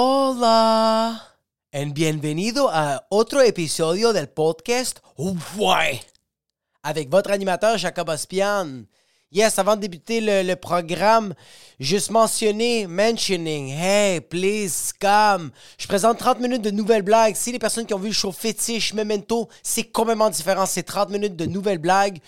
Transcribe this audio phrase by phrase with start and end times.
[0.00, 1.34] Hola.
[1.72, 5.00] And bienvenido a otro episodio del podcast
[5.56, 6.00] Ouais.
[6.84, 8.86] Avec votre animateur Jacob Ospian.
[9.30, 11.34] Yes, avant de débuter le, le programme,
[11.78, 15.50] juste mentionner, mentioning, hey, please, come.
[15.76, 17.36] Je présente 30 minutes de nouvelles blagues.
[17.36, 20.64] Si les personnes qui ont vu le show Fétiche, Memento, c'est complètement différent.
[20.64, 22.20] C'est 30 minutes de nouvelles blagues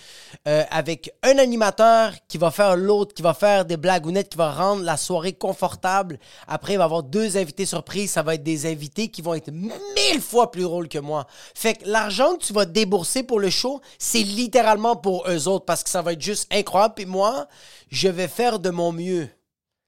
[0.47, 4.37] euh, avec un animateur qui va faire l'autre, qui va faire des blagues honnêtes, qui
[4.37, 6.19] va rendre la soirée confortable.
[6.49, 8.11] Après, il va y avoir deux invités surprises.
[8.11, 11.27] Ça va être des invités qui vont être mille fois plus drôles que moi.
[11.55, 15.65] Fait que l'argent que tu vas débourser pour le show, c'est littéralement pour eux autres
[15.65, 16.90] parce que ça va être juste incroyable.
[16.91, 17.49] Puis moi,
[17.91, 19.29] je vais faire de mon mieux.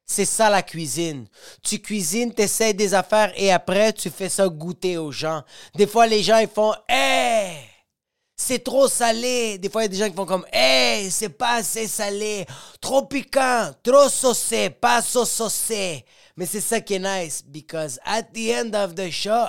[0.04, 1.26] C'est ça la cuisine.
[1.62, 5.42] Tu cuisines, tu essaies des affaires et après, tu fais ça goûter aux gens.
[5.74, 7.56] Des fois, les gens, ils font Hey!
[8.36, 9.58] C'est trop salé.
[9.58, 12.44] Des fois, il y a des gens qui font comme Hey, c'est pas assez salé.
[12.80, 13.70] Trop piquant.
[13.82, 14.70] Trop saucé.
[14.70, 16.04] Pas saucé.
[16.36, 17.42] Mais c'est ça qui est nice.
[17.46, 19.46] Because at the end of the show,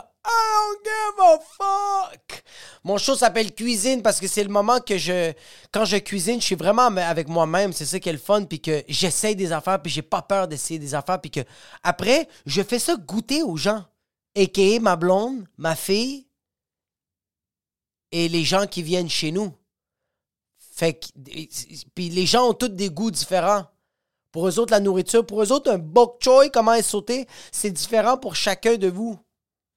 [0.83, 2.43] Give fuck.
[2.83, 5.33] Mon show s'appelle Cuisine parce que c'est le moment que je.
[5.71, 7.73] Quand je cuisine, je suis vraiment avec moi-même.
[7.73, 8.43] C'est ça qui est le fun.
[8.45, 9.81] Puis que j'essaye des affaires.
[9.81, 11.19] Puis j'ai pas peur d'essayer des affaires.
[11.19, 11.41] Puis que
[11.83, 13.83] après, je fais ça goûter aux gens.
[14.35, 14.79] A.K.A.
[14.79, 16.25] ma blonde, ma fille
[18.11, 19.53] et les gens qui viennent chez nous.
[20.57, 21.07] Fait que.
[21.95, 23.65] Puis les gens ont tous des goûts différents.
[24.31, 27.69] Pour eux autres, la nourriture, pour eux autres, un bok choy, comment est sauté, c'est
[27.69, 29.19] différent pour chacun de vous.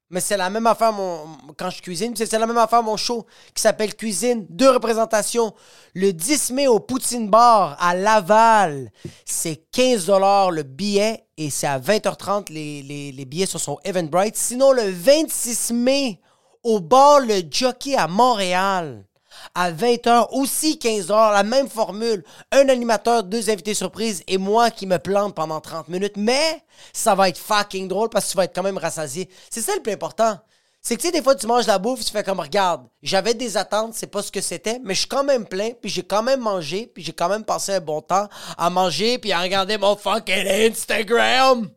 [0.08, 1.26] Mais c'est la même affaire mon,
[1.56, 2.14] quand je cuisine.
[2.14, 4.46] C'est la même affaire mon show qui s'appelle Cuisine.
[4.48, 5.52] Deux représentations.
[5.94, 8.92] Le 10 mai au Poutine Bar à Laval.
[9.24, 10.08] C'est 15
[10.52, 14.36] le billet et c'est à 20h30 les, les, les billets sur son Eventbrite.
[14.36, 16.20] Sinon, le 26 mai
[16.62, 19.05] au bar Le Jockey à Montréal
[19.54, 22.24] à 20h, aussi 15 heures, la même formule.
[22.52, 26.16] Un animateur, deux invités surprises et moi qui me plante pendant 30 minutes.
[26.16, 26.62] Mais
[26.92, 29.28] ça va être fucking drôle parce que tu vas être quand même rassasié.
[29.50, 30.38] C'est ça le plus important.
[30.80, 33.34] C'est que tu sais, des fois, tu manges la bouffe, tu fais comme, regarde, j'avais
[33.34, 36.04] des attentes, c'est pas ce que c'était, mais je suis quand même plein, puis j'ai
[36.04, 39.40] quand même mangé, puis j'ai quand même passé un bon temps à manger, puis à
[39.40, 41.68] regarder mon fucking Instagram.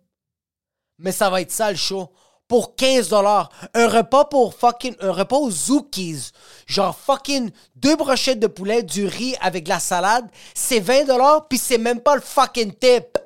[0.99, 2.11] Mais ça va être ça le show
[2.49, 3.49] pour 15 dollars.
[3.73, 6.31] Un repas pour fucking un repas aux Zookies.
[6.65, 11.57] Genre fucking deux brochettes de poulet, du riz avec la salade, c'est 20 dollars puis
[11.57, 13.17] c'est même pas le fucking tip.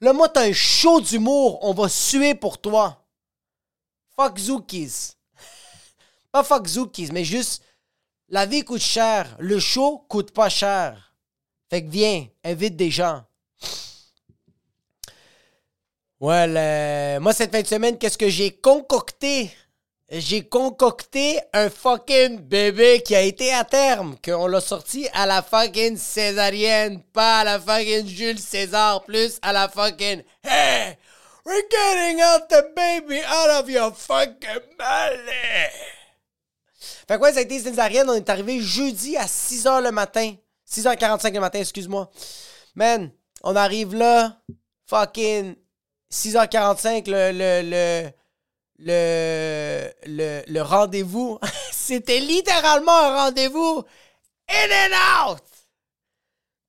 [0.00, 3.04] Là moi t'as un show d'humour, on va suer pour toi.
[4.16, 5.12] Fuck Zookies.
[6.32, 7.62] pas fuck Zookies, mais juste
[8.28, 11.14] la vie coûte cher, le show coûte pas cher.
[11.68, 13.24] Fait que viens, invite des gens.
[16.24, 19.54] Ouais, moi, cette fin de semaine, qu'est-ce que j'ai concocté?
[20.08, 25.42] J'ai concocté un fucking bébé qui a été à terme, qu'on l'a sorti à la
[25.42, 30.96] fucking césarienne, pas à la fucking Jules César, plus à la fucking Hey!
[31.44, 35.68] We're getting out the baby out of your fucking belly!
[37.06, 40.34] Fait quoi, ça a été césarienne, on est arrivé jeudi à 6h le matin.
[40.66, 42.10] 6h45 le matin, excuse-moi.
[42.74, 43.10] Man,
[43.42, 44.38] on arrive là,
[44.86, 45.56] fucking
[46.14, 47.62] 6h45, le, le,
[48.78, 51.40] le, le, le, rendez-vous.
[51.72, 53.82] C'était littéralement un rendez-vous
[54.48, 54.92] in and
[55.32, 55.42] out.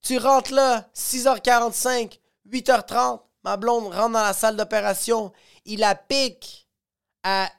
[0.01, 2.19] Tu rentres là, 6h45,
[2.49, 5.31] 8h30, ma blonde rentre dans la salle d'opération.
[5.65, 6.67] Il la pique
[7.21, 7.51] à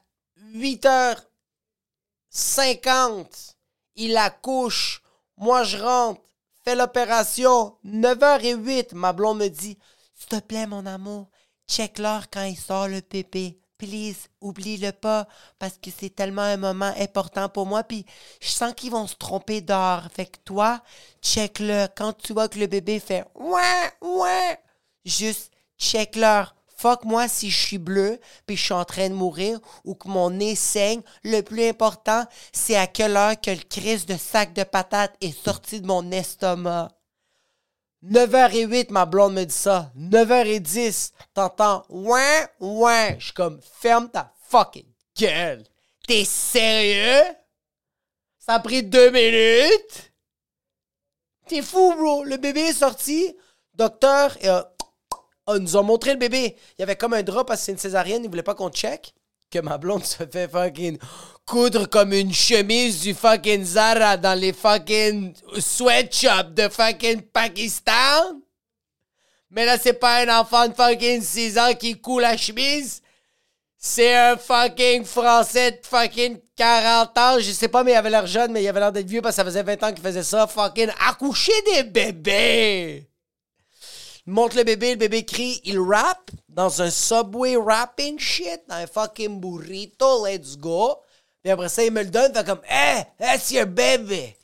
[0.54, 3.54] 8h50.
[3.94, 5.02] Il la couche.
[5.36, 6.20] Moi, je rentre,
[6.64, 7.78] fais l'opération.
[7.84, 9.78] 9h08, ma blonde me dit
[10.14, 11.28] S'il te plaît, mon amour,
[11.68, 13.58] check l'heure quand il sort le pépé.
[13.78, 15.28] Please, oublie-le pas,
[15.58, 18.06] parce que c'est tellement un moment important pour moi, puis
[18.40, 19.62] je sens qu'ils vont se tromper.
[20.14, 20.80] Fait que toi,
[21.20, 21.86] check-le.
[21.94, 24.58] Quand tu vois que le bébé fait «ouais, ouais»,
[25.04, 26.54] juste check l'heure.
[26.78, 30.08] Fuck moi si je suis bleu, puis je suis en train de mourir, ou que
[30.08, 31.02] mon nez saigne.
[31.22, 35.38] Le plus important, c'est à quelle heure que le crise de sac de patates est
[35.44, 36.88] sorti de mon estomac.
[38.08, 39.90] 9h08, ma blonde me dit ça.
[39.98, 41.84] 9h10, t'entends?
[41.88, 43.16] Ouais, ouais.
[43.18, 44.86] Je suis comme, ferme ta fucking
[45.18, 45.64] gueule.
[46.06, 47.24] T'es sérieux?
[48.38, 50.12] Ça a pris deux minutes?
[51.48, 52.22] T'es fou, bro.
[52.22, 53.36] Le bébé est sorti.
[53.74, 54.62] Docteur, euh,
[55.58, 56.56] nous a montré le bébé.
[56.78, 58.22] Il y avait comme un drap parce que c'est une césarienne.
[58.22, 59.15] Il voulait pas qu'on check
[59.50, 60.98] que ma blonde se fait fucking
[61.44, 68.40] coudre comme une chemise du fucking Zara dans les fucking sweatshops de fucking Pakistan.
[69.50, 73.00] Mais là, c'est pas un enfant de fucking 6 ans qui coule la chemise.
[73.78, 77.38] C'est un fucking Français de fucking 40 ans.
[77.38, 79.36] Je sais pas, mais il avait l'air jeune, mais il avait l'air d'être vieux parce
[79.36, 80.48] que ça faisait 20 ans qu'il faisait ça.
[80.48, 83.08] Fucking accoucher des bébés.
[84.26, 88.76] Il monte le bébé, le bébé crie, il rappe dans un Subway wrapping shit, dans
[88.76, 91.02] un fucking burrito, let's go.
[91.42, 94.34] Puis après ça, il me le donne, fait comme, hey, that's your baby.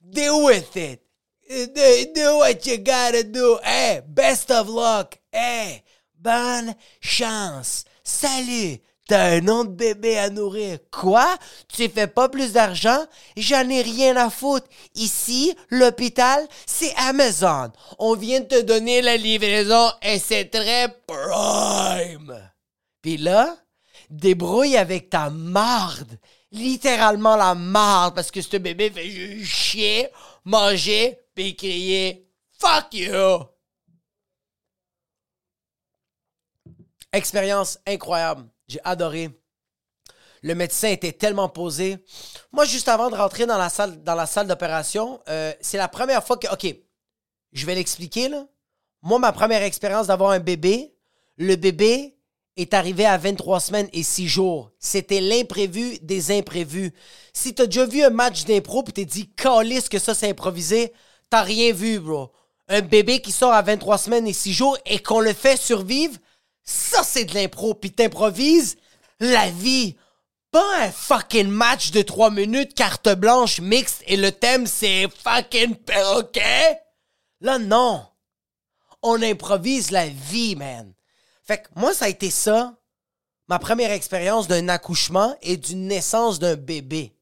[0.00, 1.02] Deal with it.
[1.46, 3.58] Do, do what you gotta do.
[3.62, 5.18] Hey, best of luck.
[5.30, 5.84] Hey,
[6.18, 7.84] bonne chance.
[8.02, 8.78] Salut.
[9.06, 10.78] T'as un autre bébé à nourrir.
[10.90, 11.36] Quoi?
[11.68, 13.04] Tu fais pas plus d'argent?
[13.36, 14.66] J'en ai rien à foutre.
[14.94, 17.70] Ici, l'hôpital, c'est Amazon.
[17.98, 22.50] On vient de te donner la livraison et c'est très prime.
[23.02, 23.54] Puis là,
[24.08, 26.18] débrouille avec ta marde.
[26.50, 30.08] Littéralement la marde parce que ce bébé fait juste chier,
[30.44, 32.26] manger, puis crier
[32.58, 33.44] Fuck you!
[37.12, 38.48] Expérience incroyable.
[38.68, 39.30] J'ai adoré.
[40.42, 41.96] Le médecin était tellement posé.
[42.52, 45.88] Moi, juste avant de rentrer dans la salle, dans la salle d'opération, euh, c'est la
[45.88, 46.52] première fois que.
[46.52, 46.66] OK,
[47.52, 48.46] je vais l'expliquer, là.
[49.02, 50.94] Moi, ma première expérience d'avoir un bébé,
[51.36, 52.16] le bébé
[52.56, 54.70] est arrivé à 23 semaines et 6 jours.
[54.78, 56.92] C'était l'imprévu des imprévus.
[57.32, 60.92] Si t'as déjà vu un match d'impro et t'es dit, calisse que ça c'est improvisé,
[61.30, 62.30] t'as rien vu, bro.
[62.68, 66.16] Un bébé qui sort à 23 semaines et 6 jours et qu'on le fait survivre,
[66.64, 67.74] ça, c'est de l'impro.
[67.74, 68.76] Puis t'improvises
[69.20, 69.96] la vie.
[70.50, 75.74] Pas un fucking match de 3 minutes, carte blanche, mixte, et le thème, c'est fucking
[75.74, 76.80] perroquet?
[77.40, 78.06] Là, non.
[79.02, 80.94] On improvise la vie, man.
[81.42, 82.76] Fait que moi, ça a été ça,
[83.48, 87.16] ma première expérience d'un accouchement et d'une naissance d'un bébé.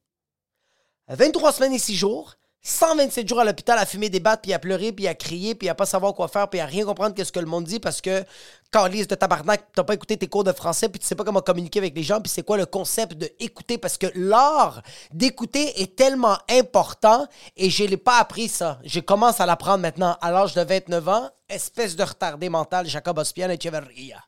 [1.08, 4.58] 23 semaines et 6 jours, 127 jours à l'hôpital à fumer des battes, puis à
[4.60, 7.32] pleurer, puis à crier, puis à pas savoir quoi faire, puis à rien comprendre qu'est-ce
[7.32, 8.24] que le monde dit parce que,
[8.70, 11.40] calice de tabarnak, t'as pas écouté tes cours de français, puis tu sais pas comment
[11.40, 13.78] communiquer avec les gens, puis c'est quoi le concept de écouter?
[13.78, 17.26] Parce que l'art d'écouter est tellement important
[17.56, 18.78] et je l'ai pas appris ça.
[18.84, 23.18] Je commence à l'apprendre maintenant à l'âge de 29 ans, espèce de retardé mental, Jacob
[23.18, 24.22] Ospian et Cheverria.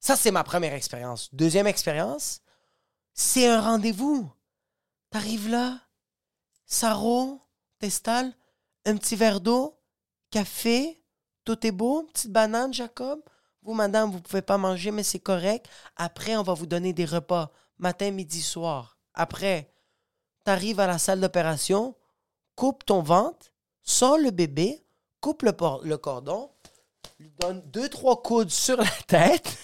[0.00, 1.28] Ça, c'est ma première expérience.
[1.32, 2.40] Deuxième expérience,
[3.14, 4.28] c'est un rendez-vous.
[5.10, 5.78] T'arrives là,
[6.72, 7.40] Saro,
[7.80, 8.32] t'installes,
[8.86, 9.76] un petit verre d'eau,
[10.30, 11.02] café,
[11.44, 13.20] tout est beau, petite banane, Jacob.
[13.62, 15.66] Vous, madame, vous pouvez pas manger, mais c'est correct.
[15.96, 18.98] Après, on va vous donner des repas, matin, midi, soir.
[19.14, 19.74] Après,
[20.44, 21.96] t'arrives à la salle d'opération,
[22.54, 23.48] coupe ton ventre,
[23.82, 24.86] sors le bébé,
[25.20, 25.52] coupe le,
[25.82, 26.52] le cordon,
[27.18, 29.58] lui donne deux, trois coudes sur la tête,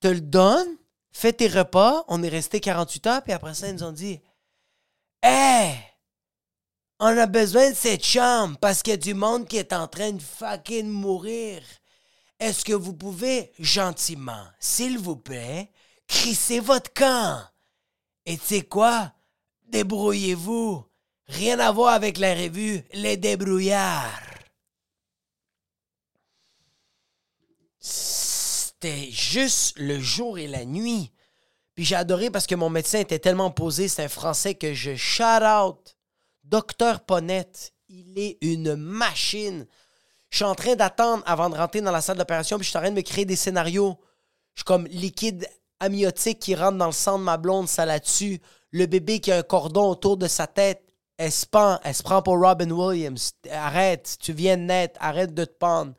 [0.00, 0.76] te le donne,
[1.12, 2.04] fais tes repas.
[2.08, 4.20] On est resté 48 heures, puis après ça, ils nous ont dit
[5.22, 5.76] Hey!
[6.98, 9.88] On a besoin de cette chambre parce qu'il y a du monde qui est en
[9.88, 11.62] train de fucking mourir.
[12.38, 15.70] Est-ce que vous pouvez, gentiment, s'il vous plaît,
[16.06, 17.42] crisser votre camp?
[18.26, 19.12] Et tu sais quoi?
[19.68, 20.84] Débrouillez-vous.
[21.26, 24.20] Rien à voir avec la revue Les Débrouillards.
[27.78, 31.12] C'était juste le jour et la nuit.
[31.82, 35.42] J'ai adoré parce que mon médecin était tellement posé, c'est un Français que je shout
[35.42, 35.96] out.
[36.44, 39.66] Docteur Ponette, il est une machine.
[40.28, 42.78] Je suis en train d'attendre avant de rentrer dans la salle d'opération, puis je suis
[42.78, 43.98] en train de me créer des scénarios.
[44.54, 45.48] Je suis comme liquide
[45.80, 48.40] amniotique qui rentre dans le sang de ma blonde, ça là-dessus.
[48.72, 50.84] Le bébé qui a un cordon autour de sa tête,
[51.16, 53.32] elle se pend, elle se prend pour Robin Williams.
[53.50, 55.94] Arrête, tu viens de naître, arrête de te pendre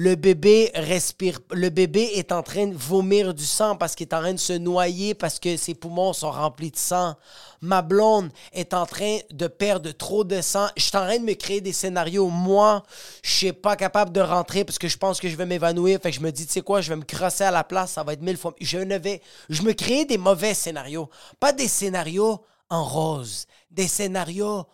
[0.00, 4.14] le bébé respire, le bébé est en train de vomir du sang parce qu'il est
[4.14, 7.16] en train de se noyer parce que ses poumons sont remplis de sang.
[7.62, 10.68] Ma blonde est en train de perdre trop de sang.
[10.76, 12.28] Je suis en train de me créer des scénarios.
[12.28, 12.84] Moi,
[13.24, 15.98] je suis pas capable de rentrer parce que je pense que je vais m'évanouir.
[16.00, 17.90] Fait que je me dis, tu sais quoi, je vais me crosser à la place,
[17.90, 18.54] ça va être mille fois.
[18.60, 21.10] Je ne vais, je me crée des mauvais scénarios.
[21.40, 24.64] Pas des scénarios en rose, des scénarios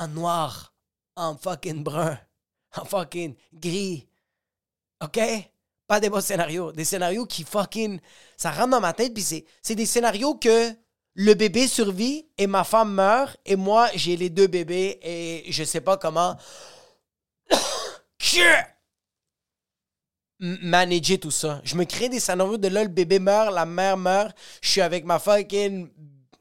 [0.00, 0.74] en noir,
[1.14, 2.18] en fucking brun,
[2.76, 4.08] en fucking gris
[5.02, 5.20] OK?
[5.86, 6.72] Pas des bons scénarios.
[6.72, 8.00] Des scénarios qui fucking.
[8.36, 10.70] Ça rentre dans ma tête, puis c'est, des scénarios que
[11.14, 15.64] le bébé survit et ma femme meurt, et moi, j'ai les deux bébés et je
[15.64, 16.36] sais pas comment.
[20.38, 21.60] manager tout ça.
[21.64, 24.80] Je me crée des scénarios de là, le bébé meurt, la mère meurt, je suis
[24.80, 25.90] avec ma fucking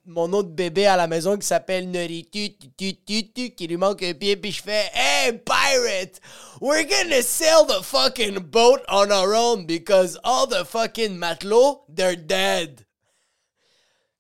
[0.08, 4.52] mon autre bébé à la maison qui s'appelle Noritu, qui lui manque un pied, puis
[4.52, 6.22] je fais Hey, pirate!
[6.62, 12.16] We're gonna sail the fucking boat on our own because all the fucking matelots, they're
[12.16, 12.86] dead.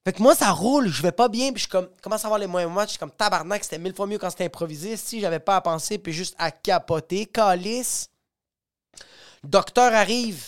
[0.03, 2.39] Fait que moi, ça roule, je vais pas bien, puis je comme, commence à avoir
[2.39, 4.95] les moyens je suis comme tabarnak, c'était mille fois mieux quand c'était improvisé.
[4.97, 8.09] Si j'avais pas à penser, puis juste à capoter, calice.
[9.43, 10.43] Docteur arrive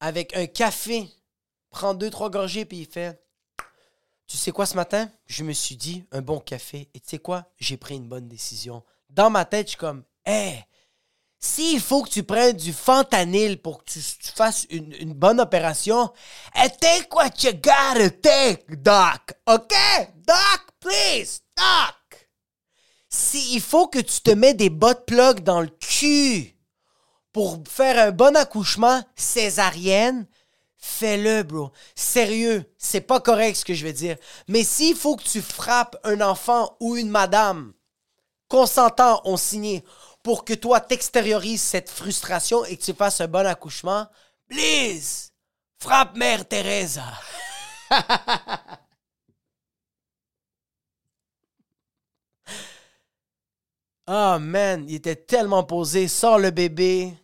[0.00, 1.08] avec un café
[1.72, 3.20] prend deux, trois gorgées, puis il fait
[4.28, 6.88] Tu sais quoi ce matin Je me suis dit un bon café.
[6.94, 7.46] Et tu sais quoi?
[7.58, 8.84] J'ai pris une bonne décision.
[9.10, 10.60] Dans ma tête, je suis comme Hé,
[11.40, 14.00] S'il faut que tu prennes du fentanyl pour que tu,
[14.34, 16.12] fasses une, bonne opération,
[16.54, 19.34] and take what you gotta take, doc.
[19.46, 19.74] OK?
[20.24, 22.28] Doc, please, doc.
[23.08, 26.56] S'il faut que tu te mets des bottes plug dans le cul
[27.32, 30.26] pour faire un bon accouchement césarienne,
[30.82, 31.70] fais-le, bro.
[31.94, 34.16] Sérieux, c'est pas correct ce que je vais dire.
[34.48, 37.72] Mais s'il faut que tu frappes un enfant ou une madame,
[38.48, 39.84] consentant, on signé,
[40.22, 44.06] pour que toi t'extériorises cette frustration et que tu fasses un bon accouchement,
[44.48, 45.30] please,
[45.78, 47.04] frappe Mère Teresa.
[54.08, 56.08] oh man, il était tellement posé.
[56.08, 57.14] Sors le bébé.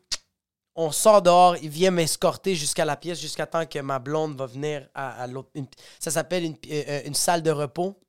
[0.80, 4.46] On sort dehors, il vient m'escorter jusqu'à la pièce, jusqu'à temps que ma blonde va
[4.46, 5.50] venir à, l'autre.
[5.98, 8.00] Ça s'appelle une, euh, euh, une, salle de repos.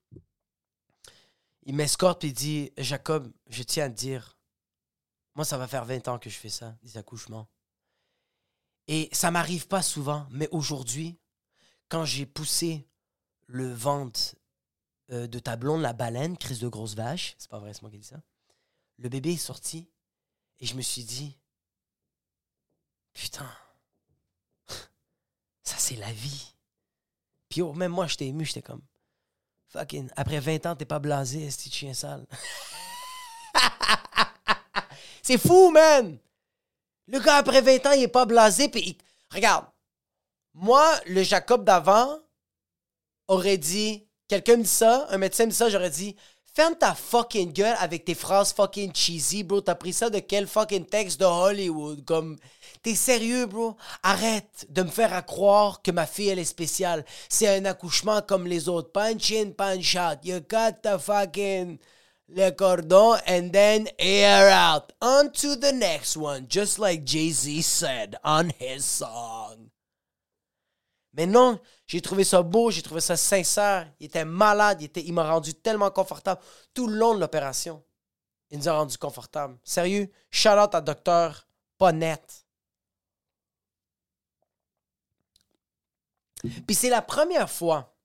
[1.63, 4.37] Il m'escorte et il dit Jacob, je tiens à te dire,
[5.33, 7.47] moi, ça va faire 20 ans que je fais ça, des accouchements.
[8.87, 11.17] Et ça m'arrive pas souvent, mais aujourd'hui,
[11.87, 12.87] quand j'ai poussé
[13.47, 14.35] le ventre
[15.11, 17.89] euh, de ta blonde, la baleine, crise de grosse vache, c'est pas vrai, c'est moi
[17.89, 18.21] qui dis ça,
[18.97, 19.89] le bébé est sorti
[20.59, 21.38] et je me suis dit,
[23.13, 23.49] putain,
[25.63, 26.55] ça c'est la vie.
[27.49, 28.81] Puis oh, même moi, j'étais ému, j'étais comme,
[29.67, 32.25] fucking, après 20 ans, t'es pas blasé, ce chien sale.
[35.21, 36.17] C'est fou, man!
[37.07, 38.67] Le gars, après 20 ans, il est pas blasé.
[38.67, 38.97] Puis
[39.31, 39.65] Regarde,
[40.53, 42.19] moi, le Jacob d'avant
[43.27, 44.07] aurait dit...
[44.27, 46.15] Quelqu'un me dit ça, un médecin me dit ça, j'aurais dit...
[46.59, 49.61] Ferme ta fucking gueule avec tes phrases fucking cheesy, bro.
[49.61, 52.03] T'as pris ça de quel fucking texte de Hollywood?
[52.03, 52.35] Comme...
[52.83, 53.77] T'es sérieux, bro?
[54.03, 57.05] Arrête de me faire croire que ma fille, elle est spéciale.
[57.29, 58.91] C'est un accouchement comme les autres.
[58.91, 60.19] Punch in, punch out.
[60.25, 61.79] You got the fucking
[62.27, 64.91] le cordon and then air out.
[64.99, 69.68] On to the next one, just like Jay-Z said on his song.
[71.13, 73.91] Mais non, j'ai trouvé ça beau, j'ai trouvé ça sincère.
[73.99, 76.41] Il était malade, il, m'a rendu tellement confortable
[76.73, 77.83] tout le long de l'opération.
[78.51, 79.57] Il nous a rendu confortable.
[79.63, 81.47] Sérieux, shout out à docteur
[81.93, 82.45] net.
[86.67, 87.95] Puis c'est la première fois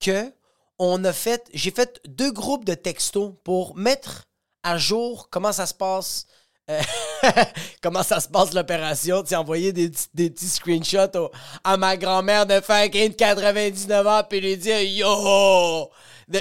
[0.00, 0.32] que
[0.78, 4.24] on a fait, j'ai fait deux groupes de textos pour mettre
[4.62, 6.26] à jour comment ça se passe.
[6.70, 6.82] Euh,
[7.82, 9.22] comment ça se passe l'opération?
[9.22, 11.30] Tu envoyé des, des, petits screenshots
[11.64, 15.90] à ma grand-mère de fucking 99 ans, puis lui dire Yo!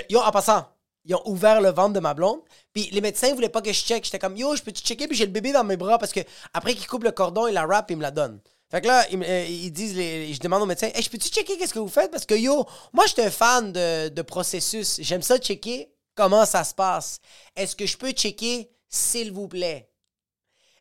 [0.09, 0.65] yo, en passant,
[1.05, 2.39] ils ont ouvert le ventre de ma blonde.
[2.73, 4.05] Puis les médecins voulaient pas que je check.
[4.05, 5.07] J'étais comme Yo, je peux-tu checker?
[5.07, 6.21] Puis j'ai le bébé dans mes bras parce que
[6.53, 8.39] après qu'il coupe le cordon, il la wrap, il me la donne.
[8.69, 11.73] Fait que là, ils, euh, disent, je demande au médecin, hey, je peux-tu checker qu'est-ce
[11.73, 12.09] que vous faites?
[12.09, 15.00] Parce que yo, moi, je suis un fan de, processus.
[15.01, 17.19] J'aime ça checker comment ça se passe.
[17.55, 19.90] Est-ce que je peux checker, s'il vous plaît?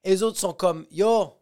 [0.04, 1.36] Et les autres sont comme, yo,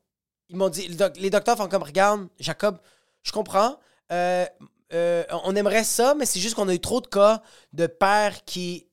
[0.49, 2.79] ils m'ont dit, les docteurs font comme, regarde, Jacob,
[3.23, 3.79] je comprends.
[4.13, 4.47] Euh,
[4.93, 8.45] euh, on aimerait ça, mais c'est juste qu'on a eu trop de cas de pères
[8.45, 8.89] qui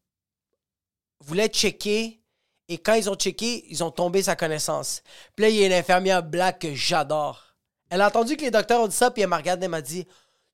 [1.21, 2.21] voulaient checker
[2.67, 5.03] et quand ils ont checké, ils ont tombé sa connaissance.
[5.35, 7.43] Puis là, il y a une infirmière black que j'adore.
[7.89, 9.81] Elle a entendu que les docteurs ont dit ça, puis elle m'a regardé et m'a
[9.81, 10.07] dit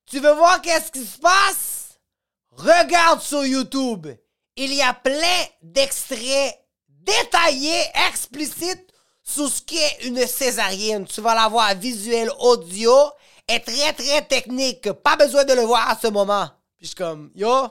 [0.06, 1.98] Tu veux voir qu'est-ce qui se passe?
[2.50, 4.08] Regarde sur YouTube.
[4.56, 6.54] Il y a plein d'extraits
[6.88, 8.91] détaillés, explicites
[9.34, 11.06] sur ce qu'est une césarienne.
[11.06, 12.92] Tu vas la voir visuel, audio,
[13.48, 14.92] et très très technique.
[14.92, 16.48] Pas besoin de le voir à ce moment.
[16.76, 17.68] Puis je suis comme Yo,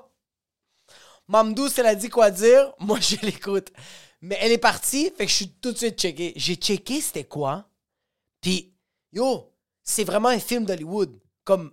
[1.28, 2.74] Mamdou, elle a dit quoi dire.
[2.80, 3.72] Moi, je l'écoute.
[4.22, 6.34] Mais elle est partie, fait que je suis tout de suite checké.
[6.36, 7.66] J'ai checké c'était quoi.
[8.42, 8.74] Puis,
[9.12, 9.52] yo,
[9.84, 11.20] c'est vraiment un film d'Hollywood.
[11.44, 11.72] Comme.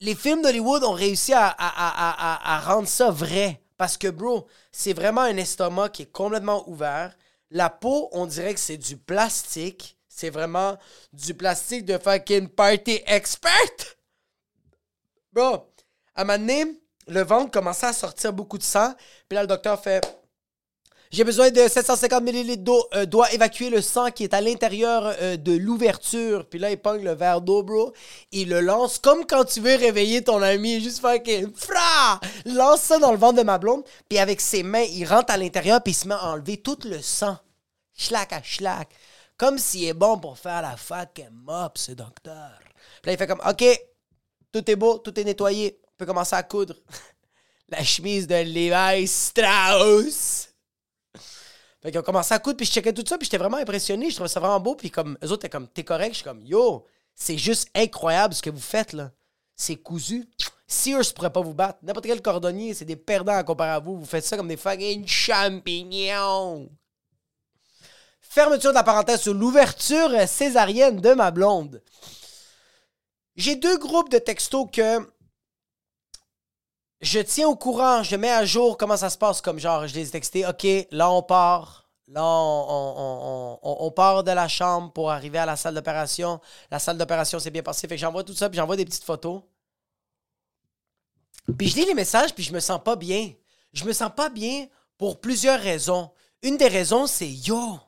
[0.00, 3.62] Les films d'Hollywood ont réussi à, rendre ça vrai.
[3.78, 7.16] Parce que, bro, c'est vraiment un estomac qui est complètement ouvert.
[7.50, 9.98] La peau, on dirait que c'est du plastique.
[10.08, 10.78] C'est vraiment
[11.12, 13.96] du plastique de fucking party expert.
[15.32, 15.72] Bro,
[16.14, 16.72] à un moment
[17.08, 18.94] le ventre commençait à sortir beaucoup de sang.
[19.28, 20.02] Puis là, le docteur fait
[21.10, 22.84] j'ai besoin de 750 ml d'eau.
[22.94, 26.46] Euh, doit évacuer le sang qui est à l'intérieur euh, de l'ouverture.
[26.48, 27.92] Puis là, il pogne le verre d'eau, bro.
[28.32, 30.80] Il le lance comme quand tu veux réveiller ton ami.
[30.80, 32.20] Juste fucking fra!
[32.44, 33.84] Lance ça dans le ventre de ma blonde.
[34.08, 35.82] Puis avec ses mains, il rentre à l'intérieur.
[35.82, 37.36] Puis il se met à enlever tout le sang.
[37.94, 38.88] Schlack à schlack.
[39.36, 42.58] Comme s'il est bon pour faire la fucking mop, ce docteur.
[43.02, 43.64] Puis là, il fait comme OK,
[44.52, 45.78] tout est beau, tout est nettoyé.
[45.84, 46.74] On peut commencer à coudre.
[47.68, 50.48] la chemise de Levi Strauss.
[51.86, 54.10] Fait qu'ils ont commencé à coudre, puis je checkais tout ça, puis j'étais vraiment impressionné.
[54.10, 56.14] Je trouvais ça vraiment beau, puis comme, eux autres étaient comme, t'es correct?
[56.14, 59.12] Je suis comme, yo, c'est juste incroyable ce que vous faites, là.
[59.54, 60.28] C'est cousu.
[60.66, 61.78] Sears pourrait pas vous battre.
[61.82, 63.96] N'importe quel cordonnier, c'est des perdants à comparer à vous.
[63.98, 66.68] Vous faites ça comme des fucking champignons.
[68.20, 71.80] Fermeture de la parenthèse sur l'ouverture césarienne de ma blonde.
[73.36, 75.08] J'ai deux groupes de textos que
[77.00, 79.94] je tiens au courant, je mets à jour comment ça se passe, comme genre, je
[79.94, 85.38] les ai textés, OK, là on part, là on, part de la chambre pour arriver
[85.38, 86.40] à la salle d'opération.
[86.70, 89.04] La salle d'opération s'est bien passée, fait que j'envoie tout ça, puis j'envoie des petites
[89.04, 89.42] photos.
[91.58, 93.32] Puis je lis les messages, puis je me sens pas bien.
[93.72, 94.66] Je me sens pas bien
[94.98, 96.10] pour plusieurs raisons.
[96.42, 97.78] Une des raisons, c'est Yo,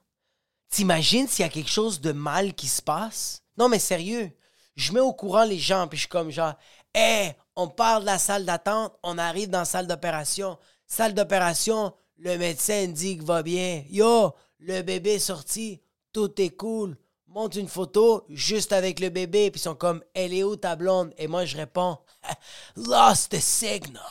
[0.70, 3.42] t'imagines s'il y a quelque chose de mal qui se passe?
[3.56, 4.30] Non, mais sérieux,
[4.76, 6.54] je mets au courant les gens, puis je suis comme genre,
[6.94, 10.58] hé, on part de la salle d'attente, on arrive dans la salle d'opération.
[10.86, 13.84] Salle d'opération, le médecin dit que va bien.
[13.90, 15.80] Yo, le bébé est sorti,
[16.12, 16.96] tout est cool.
[17.26, 20.76] Monte une photo juste avec le bébé, puis ils sont comme, elle est où ta
[20.76, 21.12] blonde?
[21.18, 21.98] Et moi, je réponds,
[22.76, 24.02] lost the signal.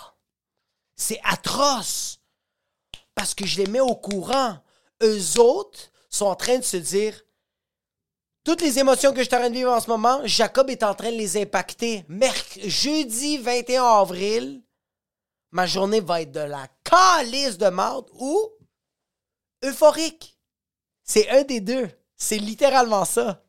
[0.96, 2.20] C'est atroce.
[3.16, 4.58] Parce que je les mets au courant.
[5.02, 7.20] Eux autres sont en train de se dire,
[8.48, 10.82] toutes les émotions que je suis en train de vivre en ce moment, Jacob est
[10.82, 12.06] en train de les impacter.
[12.64, 14.64] jeudi 21 avril,
[15.52, 18.40] ma journée va être de la calice de marde ou
[19.66, 20.40] euphorique.
[21.04, 21.90] C'est un des deux.
[22.16, 23.44] C'est littéralement ça.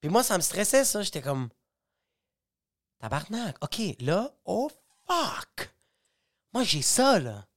[0.00, 1.02] Puis moi, ça me stressait, ça.
[1.02, 1.48] J'étais comme.
[3.00, 3.56] Tabarnak.
[3.64, 4.70] OK, là, oh
[5.08, 5.74] fuck.
[6.52, 7.48] Moi, j'ai ça, là.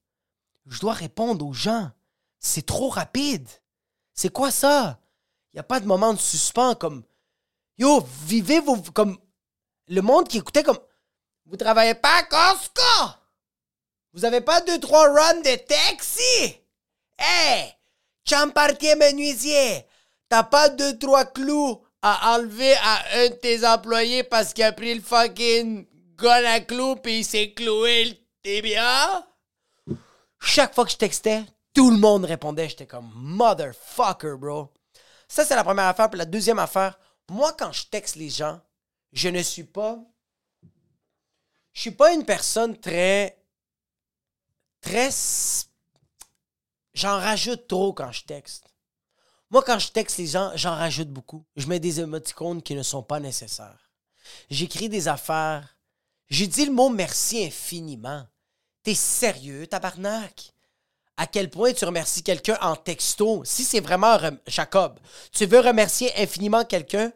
[0.65, 1.91] Je dois répondre aux gens.
[2.39, 3.48] C'est trop rapide.
[4.15, 5.00] C'est quoi ça?
[5.63, 7.04] Pas de moment de suspens comme
[7.78, 8.78] Yo, vivez vos.
[8.94, 9.18] Comme.
[9.88, 10.80] Le monde qui écoutait comme.
[11.46, 13.16] Vous travaillez pas à Costco!
[14.13, 16.58] Vous avez pas deux, trois runs de taxi!
[17.18, 17.74] Hey!
[18.28, 19.86] Champartier menuisier!
[20.28, 24.72] T'as pas deux, trois clous à enlever à un de tes employés parce qu'il a
[24.72, 25.88] pris le fucking
[26.18, 29.25] gun à clous pis il s'est cloué le tibia?
[30.39, 32.70] Chaque fois que je textais, tout le monde répondait.
[32.70, 34.70] J'étais comme motherfucker, bro.
[35.29, 36.09] Ça, c'est la première affaire.
[36.09, 38.59] Puis la deuxième affaire, moi, quand je texte les gens,
[39.13, 40.00] je ne suis pas.
[41.72, 43.42] Je suis pas une personne très.
[44.81, 45.09] Très.
[46.94, 48.65] J'en rajoute trop quand je texte.
[49.51, 51.46] Moi, quand je texte les gens, j'en rajoute beaucoup.
[51.55, 53.92] Je mets des émoticônes qui ne sont pas nécessaires.
[54.50, 55.77] J'écris des affaires.
[56.27, 58.27] J'ai dit le mot merci infiniment.
[58.83, 60.53] T'es sérieux, tabarnak?
[61.20, 63.44] À quel point tu remercies quelqu'un en texto.
[63.44, 64.98] Si c'est vraiment Jacob,
[65.34, 67.12] tu veux remercier infiniment quelqu'un,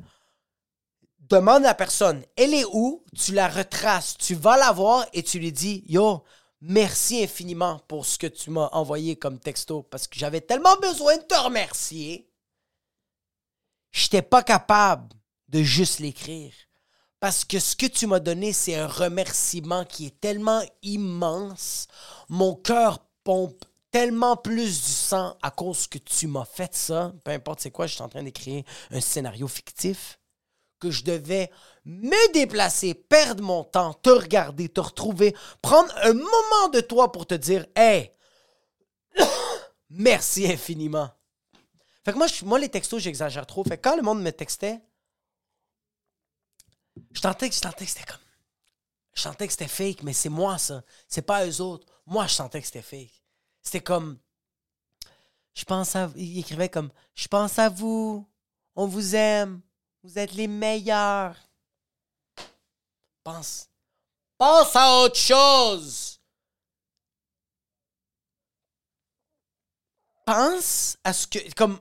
[1.20, 3.02] demande à la personne, elle est où?
[3.18, 6.22] Tu la retraces, tu vas la voir et tu lui dis, yo,
[6.60, 11.16] merci infiniment pour ce que tu m'as envoyé comme texto parce que j'avais tellement besoin
[11.16, 12.30] de te remercier.
[13.92, 15.16] Je n'étais pas capable
[15.48, 16.52] de juste l'écrire.
[17.22, 21.88] Parce que ce que tu m'as donné, c'est un remerciement qui est tellement immense.
[22.28, 27.30] Mon cœur pompe tellement plus du sang à cause que tu m'as fait ça, peu
[27.30, 30.20] importe c'est quoi, je suis en train d'écrire un scénario fictif,
[30.80, 31.52] que je devais
[31.86, 37.28] me déplacer, perdre mon temps, te regarder, te retrouver, prendre un moment de toi pour
[37.28, 38.12] te dire Hey,
[39.92, 41.12] merci infiniment.
[42.04, 43.64] Fait que moi, moi les textos, j'exagère trop.
[43.64, 44.82] Fait que quand le monde me textait,
[47.12, 48.18] je sentais que, c'était comme.
[49.14, 50.82] Je sentais que c'était fake, mais c'est moi ça.
[51.08, 51.86] C'est pas eux autres.
[52.08, 53.23] Moi, je sentais que c'était fake.
[53.64, 54.20] C'était comme.
[55.54, 56.12] Je pense à.
[56.16, 58.28] Il écrivait comme Je pense à vous.
[58.76, 59.62] On vous aime.
[60.04, 61.36] Vous êtes les meilleurs.
[63.24, 63.70] Pense.
[64.38, 66.20] Pense à autre chose.
[70.26, 71.54] Pense à ce que.
[71.56, 71.80] Comme.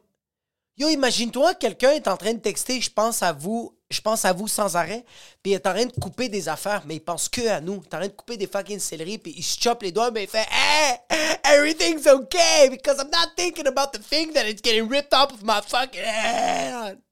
[0.76, 4.32] Yo, imagine-toi, quelqu'un est en train de texter Je pense à vous je pense à
[4.32, 5.04] vous sans arrêt,
[5.42, 7.74] puis il est en train de couper des affaires, mais il pense que à nous.
[7.74, 10.10] Il est en train de couper des fucking céleri, puis il se chope les doigts,
[10.10, 10.98] mais il fait Hey,
[11.44, 15.42] everything's okay, because I'm not thinking about the thing that it's getting ripped off of
[15.42, 17.02] my fucking hand.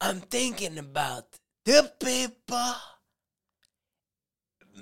[0.00, 1.24] I'm thinking about
[1.64, 2.74] the people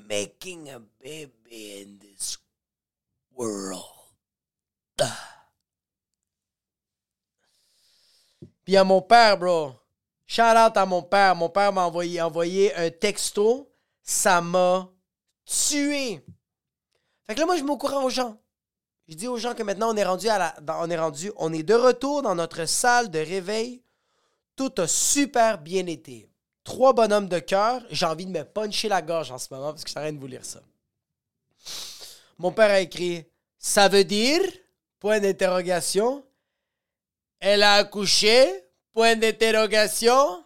[0.09, 2.39] making a baby in this
[3.35, 3.85] world.
[8.65, 9.75] Puis à mon père, bro.
[10.31, 11.35] Shout out à mon père.
[11.35, 13.73] Mon père m'a envoyé, un texto.
[14.03, 14.89] Ça m'a
[15.47, 16.23] tué.
[17.27, 18.39] Fait que là, moi, je m'encourage aux gens.
[19.09, 21.51] Je dis aux gens que maintenant, on est rendu à la, on est rendu, on
[21.53, 23.83] est de retour dans notre salle de réveil.
[24.55, 26.29] Tout a super bien été.
[26.63, 27.83] Trois bonhommes de cœur.
[27.91, 30.27] J'ai envie de me puncher la gorge en ce moment parce que je de vous
[30.27, 30.61] lire ça.
[32.37, 33.25] Mon père a écrit
[33.59, 34.43] Ça veut dire
[35.01, 36.23] Point d'interrogation.
[37.41, 38.68] Elle a accouché
[38.99, 40.45] Point d'interrogation.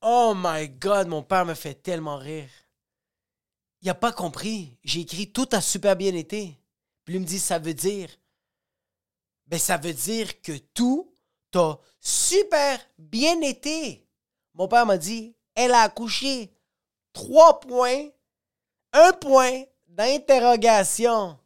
[0.00, 2.48] Oh my God, mon père me fait tellement rire.
[3.82, 4.78] Il a pas compris.
[4.82, 6.58] J'ai écrit tout a super bien été.
[7.04, 8.08] Puis il me dit, ça veut dire.
[9.46, 11.12] Ben, ça veut dire que tout
[11.56, 14.08] a super bien été.
[14.54, 16.56] Mon père m'a dit, elle a accouché.
[17.12, 18.08] Trois points.
[18.94, 19.64] Un point
[19.94, 21.38] d'interrogation.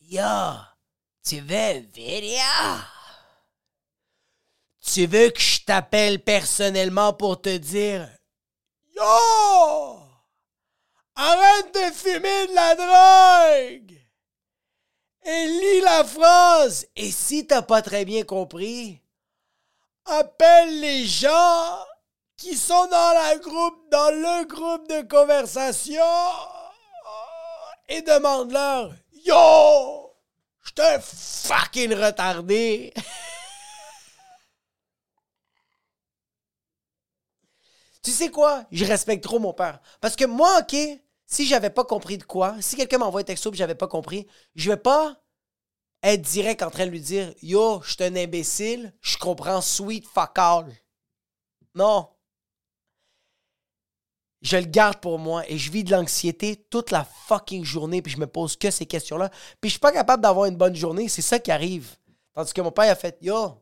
[0.00, 0.22] Yo,
[1.24, 2.40] tu veux vidéo?
[4.84, 8.08] Tu veux que je t'appelle personnellement pour te dire
[8.96, 10.00] Yo!
[11.14, 13.92] Arrête de fumer de la drogue!
[15.24, 16.86] Et lis la phrase!
[16.96, 19.00] Et si t'as pas très bien compris,
[20.04, 21.78] appelle les gens
[22.36, 26.02] qui sont dans la groupe, dans le groupe de conversation
[27.88, 28.94] et demande-leur
[29.24, 30.12] Yo!
[30.62, 32.92] Je te fucking retardé!
[38.02, 38.64] Tu sais quoi?
[38.70, 39.80] Je respecte trop mon père.
[40.00, 40.76] Parce que moi, OK,
[41.26, 44.28] si j'avais pas compris de quoi, si quelqu'un m'envoie un texto et j'avais pas compris,
[44.54, 45.20] je vais pas
[46.04, 50.06] être direct en train de lui dire Yo, je suis un imbécile, je comprends sweet
[50.06, 50.72] fuck all.
[51.74, 52.08] Non.
[54.46, 58.12] Je le garde pour moi et je vis de l'anxiété toute la fucking journée puis
[58.12, 59.28] je me pose que ces questions-là.
[59.60, 61.96] Puis je suis pas capable d'avoir une bonne journée, c'est ça qui arrive.
[62.32, 63.60] Tandis que mon père a fait Yo,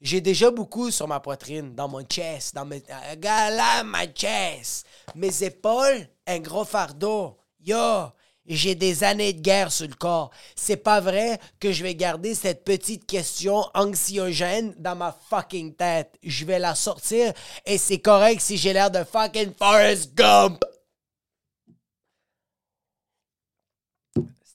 [0.00, 2.82] j'ai déjà beaucoup sur ma poitrine, dans mon chest, dans mes.
[3.22, 4.86] Là, ma chest.
[5.14, 7.36] Mes épaules, un gros fardeau.
[7.60, 8.06] Yo,
[8.46, 10.30] j'ai des années de guerre sur le corps.
[10.54, 16.18] C'est pas vrai que je vais garder cette petite question anxiogène dans ma fucking tête.
[16.22, 17.32] Je vais la sortir
[17.64, 20.64] et c'est correct si j'ai l'air de fucking Forrest Gump.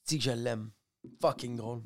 [0.06, 0.72] C'est que je l'aime.
[1.22, 1.82] Fucking drôle.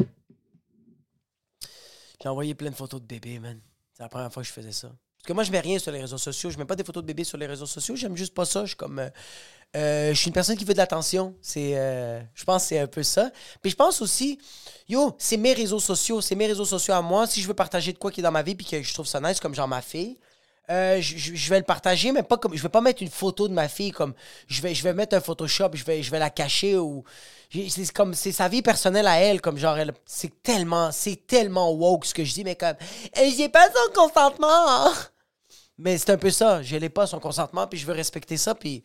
[2.21, 3.59] J'ai envoyé plein de photos de bébés, man.
[3.93, 4.95] C'est la première fois que je faisais ça.
[5.23, 6.49] Parce que moi, je mets rien sur les réseaux sociaux.
[6.49, 7.95] Je mets pas des photos de bébés sur les réseaux sociaux.
[7.95, 8.63] J'aime juste pas ça.
[8.63, 8.99] Je suis comme.
[8.99, 9.09] Euh,
[9.77, 11.33] euh, je suis une personne qui veut de l'attention.
[11.41, 13.31] C'est, euh, je pense que c'est un peu ça.
[13.61, 14.37] Puis je pense aussi,
[14.89, 16.19] yo, c'est mes réseaux sociaux.
[16.19, 17.25] C'est mes réseaux sociaux à moi.
[17.25, 19.07] Si je veux partager de quoi qui est dans ma vie puis que je trouve
[19.07, 20.17] ça nice, comme genre ma fille,
[20.67, 22.53] je, vais le partager, mais pas comme.
[22.53, 24.13] Je vais pas mettre une photo de ma fille comme.
[24.47, 27.05] Je vais, je vais mettre un Photoshop, je vais, je vais la cacher ou
[27.49, 32.05] c'est comme c'est sa vie personnelle à elle comme genre c'est tellement c'est tellement woke
[32.05, 32.75] ce que je dis mais comme
[33.15, 34.93] j'ai pas son consentement hein.
[35.77, 38.53] Mais c'est un peu ça je n'ai pas son consentement puis je veux respecter ça
[38.53, 38.83] puis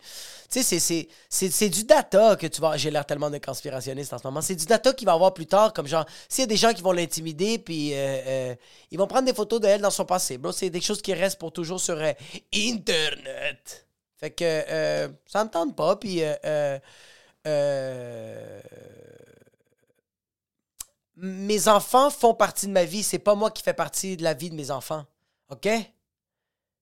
[0.51, 4.27] tu sais c'est du data que tu vas j'ai l'air tellement de conspirationniste en ce
[4.27, 6.57] moment c'est du data qu'il va avoir plus tard comme genre s'il y a des
[6.57, 8.55] gens qui vont l'intimider puis euh, euh,
[8.90, 11.12] ils vont prendre des photos de elle dans son passé bro c'est des choses qui
[11.12, 12.12] restent pour toujours sur euh,
[12.55, 16.22] internet fait que ça me tente pas puis
[21.20, 23.03] mes enfants font partie de ma vie.
[23.03, 25.05] C'est pas moi qui fais partie de la vie de mes enfants.
[25.51, 25.68] OK?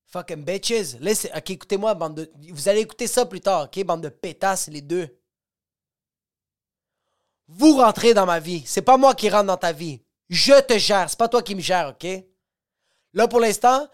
[0.06, 0.96] Fucking bitches.
[1.00, 1.30] Listen.
[1.36, 2.32] OK, écoutez-moi, bande de.
[2.52, 3.84] Vous allez écouter ça plus tard, OK?
[3.84, 5.08] Bande de pétasses, les deux.
[7.48, 8.62] Vous rentrez dans ma vie.
[8.66, 10.00] C'est pas moi qui rentre dans ta vie.
[10.28, 11.08] Je te gère.
[11.10, 12.08] C'est pas toi qui me gère, OK?
[13.12, 13.88] Là, pour l'instant,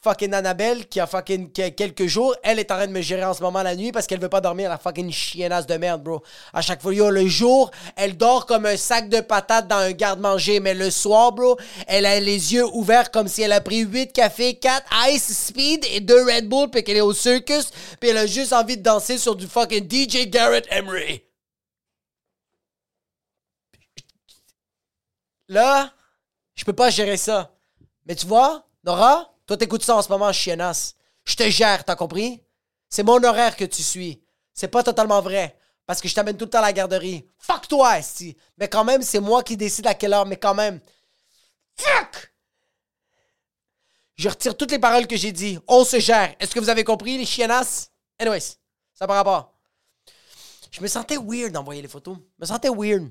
[0.00, 3.34] fucking Annabelle qui a fucking quelques jours, elle est en train de me gérer en
[3.34, 6.22] ce moment la nuit parce qu'elle veut pas dormir la fucking chiennasse de merde, bro.
[6.52, 9.92] À chaque fois, yo, le jour, elle dort comme un sac de patates dans un
[9.92, 13.80] garde-manger, mais le soir, bro, elle a les yeux ouverts comme si elle a pris
[13.80, 18.10] 8 cafés, 4 Ice Speed et 2 Red Bull puis qu'elle est au circus puis
[18.10, 21.22] elle a juste envie de danser sur du fucking DJ Garrett Emery.
[25.48, 25.92] Là,
[26.54, 27.54] je peux pas gérer ça.
[28.06, 30.94] Mais tu vois, Nora, toi, t'écoutes ça en ce moment, chiennasse.
[31.24, 32.42] Je te gère, t'as compris?
[32.90, 34.22] C'est mon horaire que tu suis.
[34.52, 35.58] C'est pas totalement vrai.
[35.86, 37.26] Parce que je t'amène tout le temps à la garderie.
[37.38, 38.36] Fuck toi, si.
[38.58, 40.26] Mais quand même, c'est moi qui décide à quelle heure.
[40.26, 40.80] Mais quand même.
[41.76, 42.34] Fuck!
[44.16, 45.58] Je retire toutes les paroles que j'ai dit.
[45.66, 46.34] On se gère.
[46.38, 47.90] Est-ce que vous avez compris, les chiennasses?
[48.18, 48.58] Anyways,
[48.92, 49.54] ça par rapport.
[50.70, 52.18] Je me sentais weird d'envoyer les photos.
[52.36, 53.10] Je me sentais weird.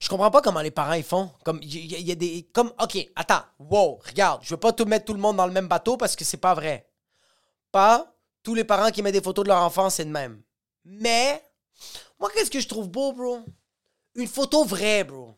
[0.00, 1.30] Je comprends pas comment les parents ils font.
[1.44, 3.42] Comme il y, a des comme OK, attends.
[3.58, 6.16] Wow, regarde, je veux pas tout mettre tout le monde dans le même bateau parce
[6.16, 6.88] que c'est pas vrai.
[7.72, 10.42] Pas tous les parents qui mettent des photos de leur enfant, c'est de même.
[10.84, 11.42] Mais
[12.18, 13.40] moi qu'est-ce que je trouve beau, bro?
[14.14, 15.34] Une photo vraie, bro.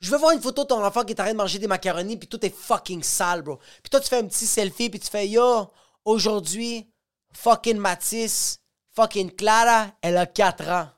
[0.00, 1.66] Je veux voir une photo de ton enfant qui est en train de manger des
[1.66, 3.58] macaronis puis tout est fucking sale, bro.
[3.82, 5.70] Puis toi tu fais un petit selfie puis tu fais yo,
[6.04, 6.90] aujourd'hui
[7.32, 8.60] fucking Matisse,
[8.94, 10.88] fucking Clara, elle a 4 ans.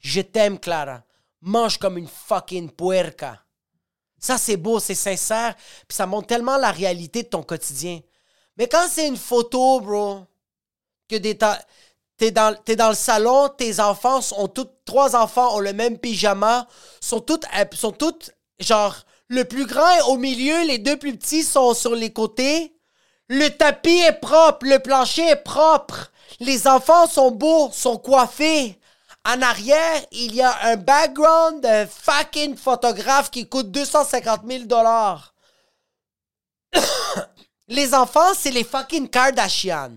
[0.00, 1.04] Je t'aime Clara
[1.42, 3.44] mange comme une fucking puerca.
[4.18, 5.54] Ça, c'est beau, c'est sincère,
[5.88, 8.00] puis ça montre tellement la réalité de ton quotidien.
[8.56, 10.20] Mais quand c'est une photo, bro,
[11.08, 11.34] que t'es
[12.30, 16.68] dans, dans le salon, tes enfants ont tous, trois enfants ont le même pyjama,
[17.00, 18.96] sont toutes, sont toutes, genre,
[19.28, 22.72] le plus grand est au milieu, les deux plus petits sont sur les côtés,
[23.28, 26.12] Le tapis est propre, le plancher est propre.
[26.38, 28.78] Les enfants sont beaux, sont coiffés.
[29.24, 35.34] En arrière, il y a un background de fucking photographe qui coûte 250 000 dollars.
[37.68, 39.92] les enfants, c'est les fucking Kardashian.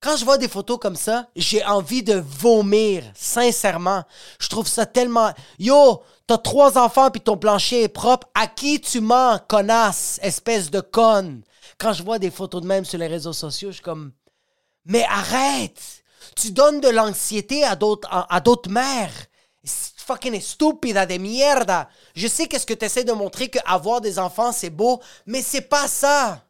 [0.00, 4.02] Quand je vois des photos comme ça, j'ai envie de vomir, sincèrement.
[4.40, 5.32] Je trouve ça tellement...
[5.58, 8.26] Yo, t'as trois enfants puis ton plancher est propre.
[8.34, 11.42] À qui tu mens, connasse, espèce de conne?
[11.78, 14.12] Quand je vois des photos de même sur les réseaux sociaux, je suis comme...
[14.86, 16.02] Mais arrête!
[16.36, 19.12] Tu donnes de l'anxiété à d'autres, mères.
[19.96, 21.88] Fucking stupide, des mierda.
[22.14, 25.60] Je sais qu'est-ce que tu essaies de montrer qu'avoir des enfants, c'est beau, mais c'est
[25.60, 26.44] pas ça.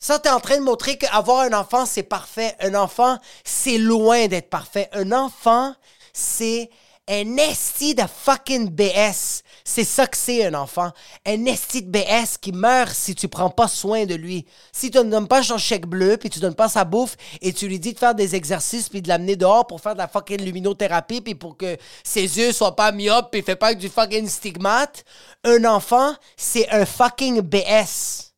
[0.00, 2.56] Ça, t'es en train de montrer qu'avoir un enfant, c'est parfait.
[2.60, 4.88] Un enfant, c'est loin d'être parfait.
[4.92, 5.74] Un enfant,
[6.12, 6.68] c'est
[7.08, 9.42] un esti de fucking BS.
[9.66, 10.90] C'est ça que c'est un enfant.
[11.24, 14.44] Un esti BS qui meurt si tu prends pas soin de lui.
[14.72, 17.50] Si tu ne donnes pas son chèque bleu, puis tu donnes pas sa bouffe, et
[17.54, 20.08] tu lui dis de faire des exercices, puis de l'amener dehors pour faire de la
[20.08, 24.28] fucking luminothérapie, puis pour que ses yeux soient pas myopes, puis fait pas du fucking
[24.28, 25.02] stigmate,
[25.44, 28.34] un enfant, c'est un fucking BS.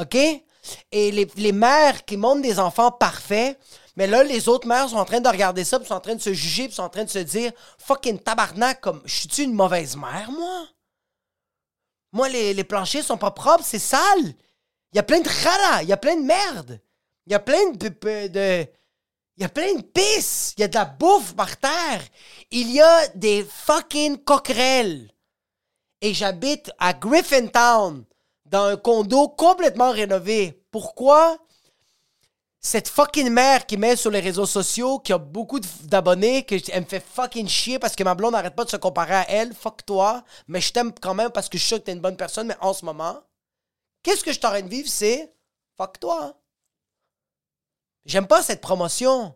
[0.00, 0.14] OK?
[0.92, 3.58] Et les, les mères qui montrent des enfants parfaits,
[3.98, 6.14] mais là, les autres mères sont en train de regarder ça, puis sont en train
[6.14, 9.42] de se juger, puis sont en train de se dire fucking tabarnak, comme je suis-tu
[9.42, 10.68] une mauvaise mère, moi?
[12.12, 14.34] Moi, les, les planchers sont pas propres, c'est sale.
[14.92, 16.80] Il y a plein de rara, il y a plein de merde.
[17.26, 17.88] Il y a plein de.
[18.28, 18.66] de
[19.36, 20.54] il y a plein de pisse.
[20.56, 22.02] Il y a de la bouffe par terre.
[22.52, 25.10] Il y a des fucking coquerelles.
[26.00, 28.04] Et j'habite à Griffintown,
[28.46, 30.62] dans un condo complètement rénové.
[30.70, 31.36] Pourquoi?
[32.60, 36.82] Cette fucking mère qui met sur les réseaux sociaux, qui a beaucoup d'abonnés, que elle
[36.82, 39.54] me fait fucking chier parce que ma blonde n'arrête pas de se comparer à elle,
[39.54, 42.16] fuck toi, mais je t'aime quand même parce que je suis que t'es une bonne
[42.16, 43.20] personne, mais en ce moment,
[44.02, 45.32] qu'est-ce que je t'aurais de vivre, c'est
[45.76, 46.34] fuck toi.
[48.04, 49.34] J'aime pas cette promotion.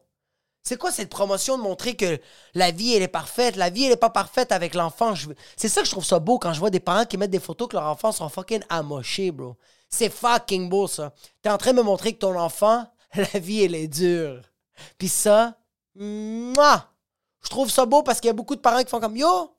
[0.64, 2.20] C'est quoi cette promotion de montrer que
[2.54, 3.56] la vie, elle est parfaite?
[3.56, 5.14] La vie, elle est pas parfaite avec l'enfant.
[5.56, 7.40] C'est ça que je trouve ça beau quand je vois des parents qui mettent des
[7.40, 9.56] photos que leurs enfants sont fucking amochés, bro.
[9.88, 11.12] C'est fucking beau, ça.
[11.42, 12.86] T'es en train de me montrer que ton enfant,
[13.32, 14.42] la vie, elle est dure.
[14.98, 15.58] Puis ça,
[15.94, 16.88] moi,
[17.42, 19.54] je trouve ça beau parce qu'il y a beaucoup de parents qui font comme Yo,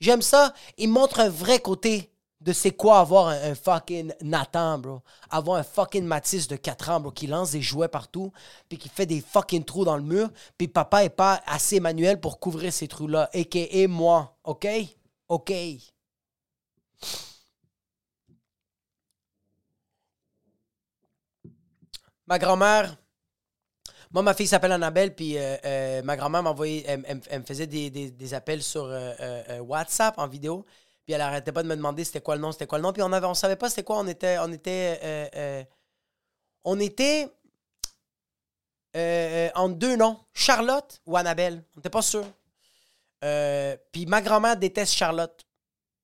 [0.00, 0.52] j'aime ça.
[0.78, 5.00] Ils montrent un vrai côté de c'est quoi avoir un, fucking Nathan, bro.
[5.30, 8.32] Avoir un fucking Matisse de 4 ans, bro, qui lance des jouets partout,
[8.68, 12.20] puis qui fait des fucking trous dans le mur, puis papa est pas assez manuel
[12.20, 13.86] pour couvrir ces trous-là, a.k.a.
[13.86, 14.66] moi, OK?
[15.28, 15.52] OK?
[22.32, 22.96] Ma grand-mère,
[24.10, 28.34] moi, ma fille s'appelle Annabelle, puis euh, euh, ma grand-mère m'envoyait, elle, me faisait des,
[28.34, 30.64] appels sur euh, WhatsApp en vidéo,
[31.04, 32.92] puis elle arrêtait pas de me demander c'était quoi le nom, c'était quoi le nom,
[32.94, 35.66] puis on avait, on savait pas c'était quoi, on était, on était,
[36.64, 37.28] on était
[39.54, 42.24] en deux noms, Charlotte ou Annabelle, on n'était pas sûr.
[43.92, 45.44] puis ma grand-mère déteste Charlotte.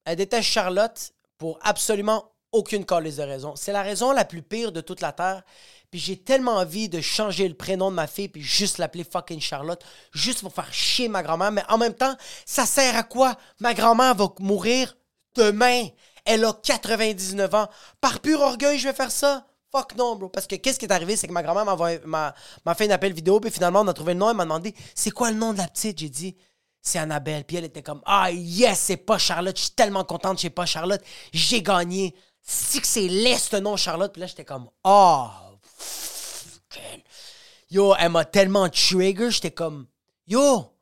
[0.05, 3.57] Elle déteste Charlotte pour absolument aucune cause de raison.
[3.57, 5.43] C'est la raison la plus pire de toute la Terre.
[5.91, 9.41] Puis j'ai tellement envie de changer le prénom de ma fille puis juste l'appeler fucking
[9.41, 11.51] Charlotte, juste pour faire chier ma grand-mère.
[11.51, 13.37] Mais en même temps, ça sert à quoi?
[13.61, 14.97] Ma grand-mère va mourir
[15.35, 15.87] demain.
[16.25, 17.69] Elle a 99 ans.
[18.01, 19.47] Par pur orgueil, je vais faire ça.
[19.71, 20.29] Fuck non, bro.
[20.29, 21.65] Parce que qu'est-ce qui est arrivé, c'est que ma grand-mère
[22.07, 24.31] m'a fait un appel vidéo, puis finalement, on a trouvé le nom.
[24.31, 25.99] Elle m'a demandé, c'est quoi le nom de la petite?
[25.99, 26.37] J'ai dit,
[26.83, 27.45] c'est Annabelle.
[27.45, 29.57] Puis elle était comme, ah yes, c'est pas Charlotte.
[29.57, 31.03] Je suis tellement contente, c'est pas Charlotte.
[31.33, 32.15] J'ai gagné.
[32.43, 34.13] Si que c'est l'Est, nom Charlotte.
[34.13, 35.29] Puis là, j'étais comme, oh,
[37.71, 39.87] Yo, elle m'a tellement trigger, j'étais comme,
[40.27, 40.73] yo,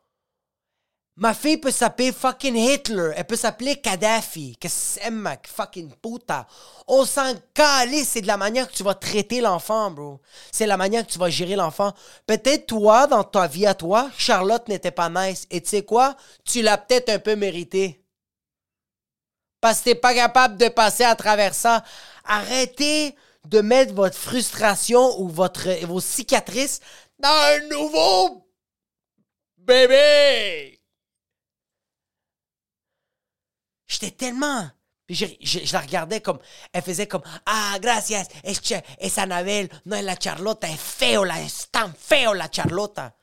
[1.16, 6.46] ma fille peut s'appeler fucking Hitler, elle peut s'appeler Kadhafi, que c'est ma fucking puta?
[6.87, 10.20] On s'en calisse, c'est de la manière que tu vas traiter l'enfant, bro.
[10.53, 11.92] C'est la manière que tu vas gérer l'enfant.
[12.27, 15.46] Peut-être toi, dans ta vie à toi, Charlotte n'était pas nice.
[15.51, 16.16] Et tu sais quoi?
[16.44, 18.05] Tu l'as peut-être un peu mérité.
[19.61, 21.83] Parce que t'es pas capable de passer à travers ça.
[22.25, 23.16] Arrêtez
[23.49, 26.81] de mettre votre frustration ou votre, vos cicatrices
[27.19, 28.49] dans un nouveau
[29.57, 30.81] bébé.
[33.87, 34.69] J'étais tellement.
[35.09, 36.41] je, la regardais comme.
[36.73, 37.23] Elle faisait comme.
[37.47, 38.27] Ah, gracias.
[38.43, 38.57] Es,
[38.99, 39.69] es Anabel.
[39.87, 40.69] No, la Charlotta.
[40.69, 41.25] Es feo.
[41.25, 43.17] La, es tan feo la Charlotta.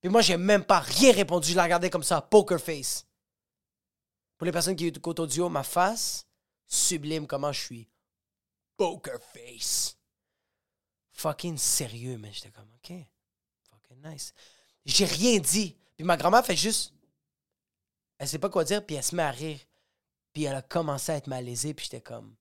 [0.00, 1.50] Puis moi, j'ai même pas rien répondu.
[1.50, 2.20] Je la regardais comme ça.
[2.20, 3.06] Poker face.
[4.36, 6.26] Pour les personnes qui écoutent audio, ma face
[6.66, 7.89] sublime comment je suis
[8.80, 9.94] poker face.
[11.12, 12.96] Fucking sérieux, mais j'étais comme, OK,
[13.70, 14.32] fucking nice.
[14.86, 15.76] J'ai rien dit.
[15.96, 16.94] Puis ma grand-mère fait juste.
[18.16, 19.58] Elle sait pas quoi dire, puis elle se met à rire.
[20.32, 22.34] Puis elle a commencé à être malaisée, puis j'étais comme.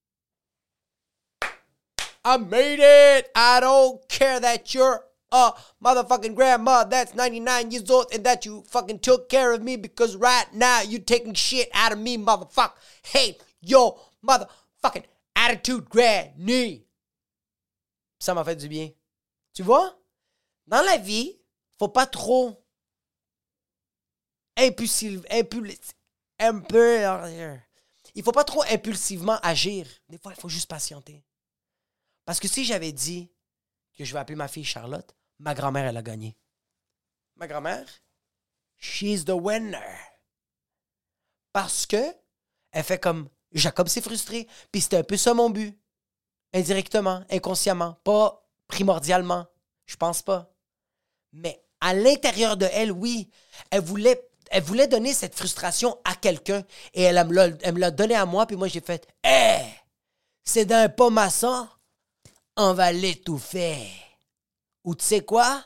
[2.23, 3.29] I made it.
[3.35, 8.63] I don't care that you're a motherfucking grandma that's 99 years old and that you
[8.69, 12.71] fucking took care of me because right now you taking shit out of me, motherfucker.
[13.03, 15.03] Hey, yo, motherfucking
[15.49, 16.85] attitude granny.
[18.19, 18.91] Ça m'a fait du bien.
[19.53, 19.99] Tu vois?
[20.67, 21.39] Dans la vie,
[21.77, 22.63] faut pas trop
[24.57, 24.71] un
[26.59, 27.59] peu.
[28.15, 29.87] Il faut pas trop impulsivement agir.
[30.09, 31.23] Des fois, il faut juste patienter.
[32.25, 33.31] Parce que si j'avais dit
[33.97, 36.37] que je vais appeler ma fille Charlotte, ma grand-mère, elle a gagné.
[37.35, 37.87] Ma grand-mère,
[38.77, 39.97] she's the winner.
[41.53, 42.15] Parce que
[42.71, 44.47] elle fait comme Jacob s'est frustré.
[44.71, 45.77] Puis c'était un peu ça mon but.
[46.53, 49.45] Indirectement, inconsciemment, pas primordialement.
[49.85, 50.51] Je pense pas.
[51.33, 53.29] Mais à l'intérieur de elle, oui,
[53.71, 58.45] elle voulait, elle donner cette frustration à quelqu'un et elle, me l'a donné à moi.
[58.45, 59.59] Puis moi, j'ai fait Hé,
[60.43, 61.67] c'est d'un pas maçon,
[62.57, 63.77] on va l'étouffer.
[64.83, 65.63] Ou tu sais quoi?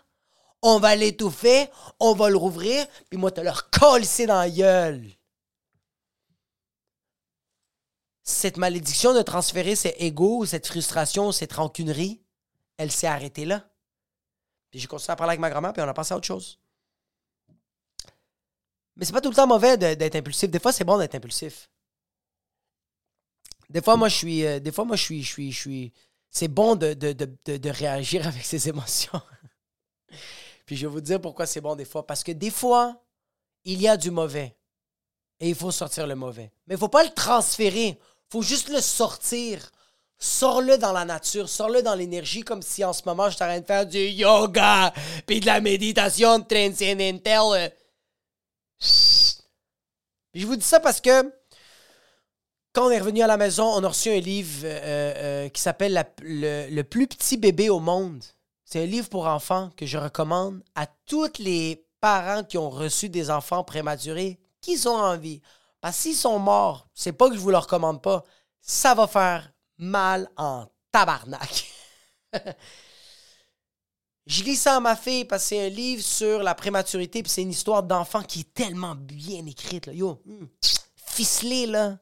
[0.62, 1.70] On va l'étouffer,
[2.00, 5.10] on va le rouvrir, puis moi, te le recoller dans la gueule.
[8.24, 12.22] Cette malédiction de transférer ses égaux, cette frustration, cette rancunerie,
[12.78, 13.68] elle s'est arrêtée là.
[14.72, 16.60] Puis j'ai continué à parler avec ma grand-mère, puis on a passé à autre chose.
[18.96, 20.50] Mais c'est pas tout le temps mauvais d'être impulsif.
[20.50, 21.70] Des fois, c'est bon d'être impulsif.
[23.70, 24.46] Des fois, moi, je suis.
[24.46, 25.24] Euh, des fois, moi, je suis.
[25.24, 25.94] Je suis, je suis
[26.34, 29.22] c'est bon de, de, réagir avec ses émotions.
[30.66, 32.06] Puis je vais vous dire pourquoi c'est bon des fois.
[32.06, 33.02] Parce que des fois,
[33.64, 34.58] il y a du mauvais.
[35.40, 36.52] Et il faut sortir le mauvais.
[36.68, 38.00] Mais il ne faut pas le transférer.
[38.32, 39.72] Faut juste le sortir.
[40.20, 43.66] Sors-le dans la nature, sors-le dans l'énergie, comme si en ce moment je en de
[43.66, 44.94] faire du yoga,
[45.26, 47.74] puis de la méditation transcendantale.
[48.80, 51.30] Je vous dis ça parce que
[52.74, 55.14] quand on est revenu à la maison, on a reçu un livre euh,
[55.46, 58.24] euh, qui s'appelle le, plus petit bébé au monde.
[58.66, 63.10] C'est un livre pour enfants que je recommande à tous les parents qui ont reçu
[63.10, 65.42] des enfants prématurés qui sont en vie.
[65.84, 68.24] Parce qu'ils sont morts, c'est pas que je vous le recommande pas,
[68.62, 71.70] ça va faire mal en tabarnak.
[74.26, 77.30] je lis ça à ma fille parce que c'est un livre sur la prématurité, puis
[77.30, 79.88] c'est une histoire d'enfant qui est tellement bien écrite.
[79.88, 79.94] Là.
[79.94, 80.46] Yo, hmm,
[80.96, 81.98] ficelé, là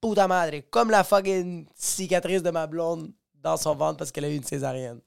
[0.00, 4.28] puta madre, comme la fucking cicatrice de ma blonde dans son ventre parce qu'elle a
[4.28, 5.00] eu une césarienne.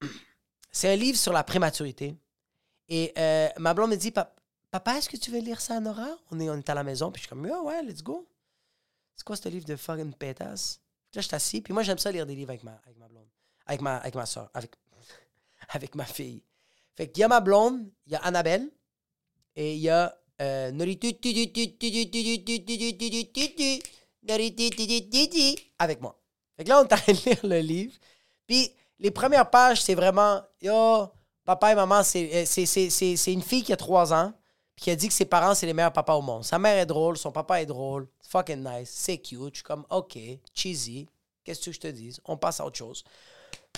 [0.70, 2.14] C'est un livre sur la prématurité.
[2.88, 4.12] Et euh, ma blonde me dit
[4.74, 6.82] Papa, est-ce que tu veux lire ça à Nora on est, on est à la
[6.82, 7.12] maison.
[7.12, 8.26] Puis je suis comme Ouais, ouais, let's go.
[9.14, 10.80] C'est quoi ce livre de fucking pétasse
[11.14, 11.60] Là, je suis assis.
[11.60, 13.28] Puis moi, j'aime ça lire des livres avec ma, avec ma blonde.
[13.66, 14.50] Avec ma, avec ma soeur.
[14.52, 14.72] Avec,
[15.68, 16.42] avec ma fille.
[16.96, 18.68] Fait qu'il y a ma blonde, il y a Annabelle
[19.54, 20.72] et il y a euh,
[25.78, 26.20] avec moi.
[26.56, 27.94] Fait que là, on est en train de lire le livre.
[28.48, 31.06] Puis les premières pages, c'est vraiment Yo,
[31.44, 34.32] papa et maman, c'est une fille qui a trois ans,
[34.76, 36.44] puis qui a dit que ses parents, c'est les meilleurs papas au monde.
[36.44, 39.54] Sa mère est drôle, son papa est drôle, fucking nice, c'est cute.
[39.54, 40.18] Je suis comme, OK,
[40.52, 41.08] cheesy,
[41.44, 42.16] qu'est-ce que je te dis?
[42.24, 43.04] On passe à autre chose.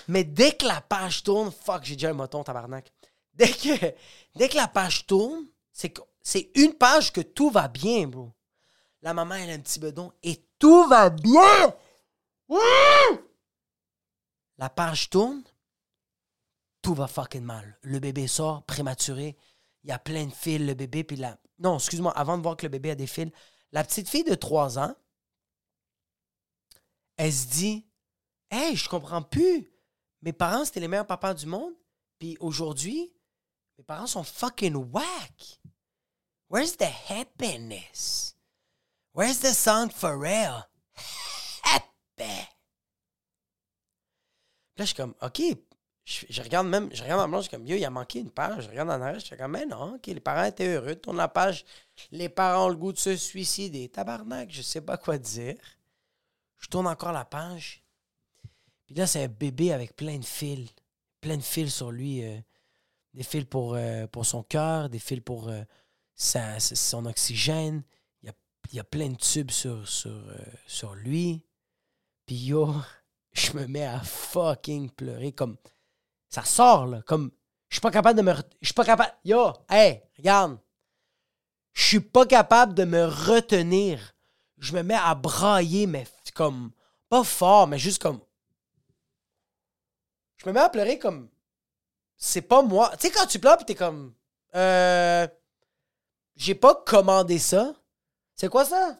[0.08, 2.92] Mais dès que la page tourne, fuck, j'ai déjà un moton, tabarnak.
[3.34, 3.94] Dès que,
[4.34, 8.32] dès que la page tourne, c'est c'est une page que tout va bien, bro.
[9.00, 11.72] La maman, elle a un petit bedon et tout va bien.
[14.58, 15.44] La page tourne,
[16.82, 17.78] tout va fucking mal.
[17.82, 19.36] Le bébé sort prématuré.
[19.86, 21.04] Il y a plein de fils, le bébé.
[21.04, 21.38] Puis là.
[21.60, 23.30] Non, excuse-moi, avant de voir que le bébé a des fils,
[23.70, 24.94] la petite fille de 3 ans,
[27.16, 27.86] elle se dit
[28.50, 29.72] Hey, je comprends plus.
[30.22, 31.72] Mes parents, c'était les meilleurs papas du monde.
[32.18, 33.14] Puis aujourd'hui,
[33.78, 35.60] mes parents sont fucking whack.
[36.48, 38.34] Where's the happiness?
[39.14, 40.68] Where's the song for real?
[41.62, 42.48] Happy.
[44.76, 45.42] Là, je suis comme, OK.
[46.06, 48.30] Je, regarde même, je regarde en blanc, je suis comme, yo, il a manqué une
[48.30, 48.64] page.
[48.64, 50.94] Je regarde en arrière, je suis comme, mais non, OK, les parents étaient heureux.
[50.94, 51.64] Tourne la page.
[52.12, 53.88] Les parents ont le goût de se suicider.
[53.88, 55.56] Tabarnak, je sais pas quoi dire.
[56.58, 57.82] Je tourne encore la page.
[58.86, 60.70] Puis là, c'est un bébé avec plein de fils.
[61.20, 62.24] Plein de fils sur lui.
[62.24, 62.38] Euh,
[63.12, 65.48] des fils pour, euh, pour son cœur, des fils pour.
[65.48, 65.62] Euh,
[66.14, 67.82] son oxygène.
[68.22, 68.34] Il y a,
[68.74, 70.22] y a, plein de tubes sur, sur,
[70.66, 71.44] sur lui.
[72.26, 72.72] Puis yo,
[73.32, 75.32] je me mets à fucking pleurer.
[75.32, 75.56] Comme.
[76.28, 77.02] Ça sort, là.
[77.02, 77.30] Comme.
[77.68, 78.34] Je suis pas capable de me.
[78.60, 79.12] Je pas capable.
[79.24, 80.58] Yo, hey, regarde.
[81.72, 84.14] Je suis pas capable de me retenir.
[84.58, 86.70] Je me mets à brailler, mais comme.
[87.08, 88.20] Pas fort, mais juste comme.
[90.36, 91.28] Je me mets à pleurer comme.
[92.16, 92.90] C'est pas moi.
[92.98, 94.14] Tu sais, quand tu pleures, pis t'es comme.
[94.54, 95.26] Euh.
[96.36, 97.74] J'ai pas commandé ça.
[98.34, 98.96] C'est quoi ça?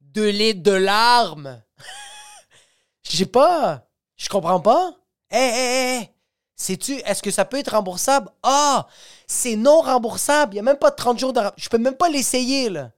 [0.00, 1.62] De litres de larmes.
[3.02, 3.88] J'ai pas.
[4.16, 4.92] Je comprends pas.
[5.30, 6.15] Hé, hé, hé!
[6.56, 8.30] Sais-tu, est-ce que ça peut être remboursable?
[8.42, 8.88] Ah!
[9.26, 10.54] c'est non remboursable.
[10.54, 12.92] Il n'y a même pas de 30 jours de Je peux même pas l'essayer, là.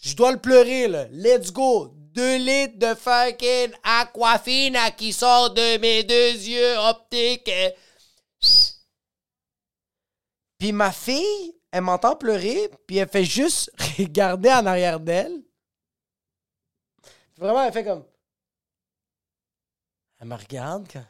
[0.00, 1.06] Je dois le pleurer, là.
[1.10, 1.92] Let's go.
[1.94, 7.50] Deux litres de fucking aquafina qui sort de mes deux yeux optiques.
[10.58, 15.42] Puis ma fille, elle m'entend pleurer, puis elle fait juste regarder en arrière d'elle.
[17.36, 18.04] Vraiment, elle fait comme.
[20.20, 20.86] Elle me regarde.
[20.92, 21.04] Quand...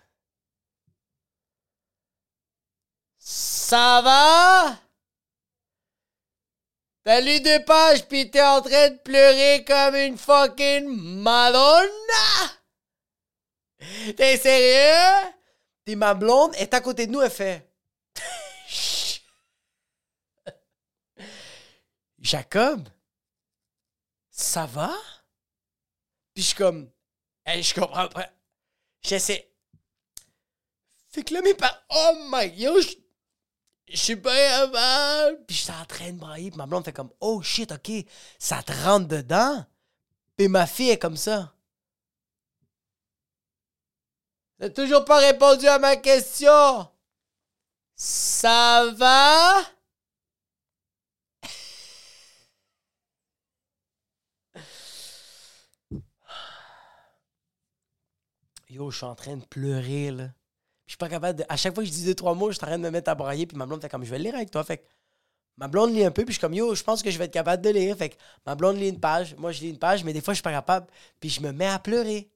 [3.26, 4.78] Ça va?
[7.04, 10.84] T'as lu deux pages pis t'es en train de pleurer comme une fucking
[11.22, 11.88] Madonna?
[14.14, 15.32] T'es sérieux?
[15.86, 17.66] Pis ma blonde est à côté de nous, elle fait.
[22.18, 22.86] Jacob,
[24.28, 24.94] ça va?
[26.34, 26.90] Puis je suis comme,
[27.46, 28.28] hey, je comprends pas.
[29.00, 29.50] J'essaie.
[31.08, 33.03] Fait que là, mes parents, oh my, yo, je
[33.88, 35.44] je suis pas capable.
[35.46, 36.50] Puis j'étais en train de brailler.
[36.50, 37.90] Puis ma blonde fait comme, oh shit, ok,
[38.38, 39.64] ça te rentre dedans?
[40.36, 41.54] Puis ma fille est comme ça.
[44.58, 46.88] T'as toujours pas répondu à ma question.
[47.96, 49.62] Ça va?
[58.68, 60.30] Yo, je suis en train de pleurer, là.
[60.86, 61.44] Je suis pas capable de.
[61.48, 62.90] À chaque fois que je dis deux, trois mots, je suis en train de me
[62.90, 64.62] mettre à brailler, puis ma blonde fait comme je vais le lire avec toi.
[64.64, 64.84] Fait que
[65.56, 67.24] ma blonde lit un peu, puis je suis comme yo, je pense que je vais
[67.24, 67.96] être capable de lire.
[67.96, 70.34] Fait que ma blonde lit une page, moi je lis une page, mais des fois
[70.34, 70.86] je suis pas capable,
[71.20, 72.28] puis je me mets à pleurer.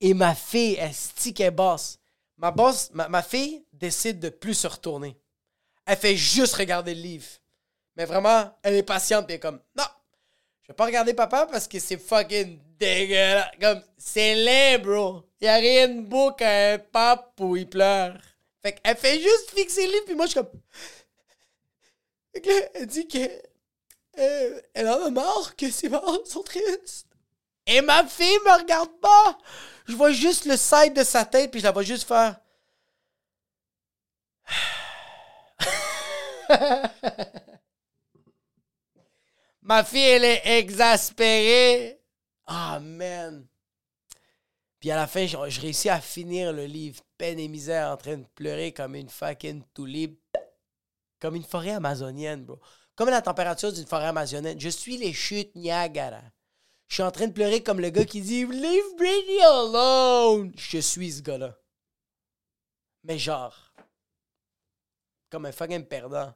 [0.00, 1.98] Et ma fille, elle stick, elle bosse.
[2.36, 5.16] Ma, boss, ma, fille décide de plus se retourner.
[5.86, 7.26] Elle fait juste regarder le livre.
[7.96, 9.84] Mais vraiment, elle est patiente, puis elle est comme non,
[10.62, 12.58] je vais pas regarder papa parce que c'est fucking
[13.60, 15.24] Comme, c'est laid, bro.
[15.40, 18.18] Y a rien de beau qu'un pape où il pleure.
[18.62, 20.50] Fait qu'elle fait juste fixer livre, puis moi, je suis comme.
[22.74, 23.18] Elle dit que.
[24.18, 27.06] Euh, elle en a marre, que ses parents sont tristes.
[27.66, 29.38] Et ma fille me regarde pas.
[29.86, 32.36] Je vois juste le side de sa tête, puis je la vois juste faire.
[39.62, 42.03] ma fille, elle est exaspérée.
[42.46, 43.46] Ah, man.
[44.80, 48.18] Puis à la fin, je, réussis à finir le livre, peine et misère, en train
[48.18, 50.20] de pleurer comme une fucking tulipe.
[51.20, 52.60] Comme une forêt amazonienne, bro.
[52.94, 54.60] Comme la température d'une forêt amazonienne.
[54.60, 56.20] Je suis les chutes Niagara.
[56.86, 60.52] Je suis en train de pleurer comme le gars qui dit Leave Britney alone.
[60.56, 61.58] Je suis ce gars-là.
[63.04, 63.72] Mais genre,
[65.30, 66.34] comme un fucking perdant.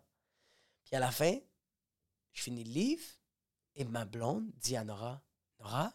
[0.85, 1.37] Puis à la fin,
[2.33, 3.05] je finis le livre
[3.75, 5.23] et ma blonde dit à Nora
[5.61, 5.93] Nora,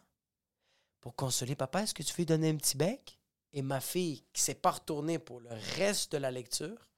[1.00, 3.20] pour consoler papa, est-ce que tu veux lui donner un petit bec?
[3.52, 6.90] Et ma fille, qui s'est pas retournée pour le reste de la lecture,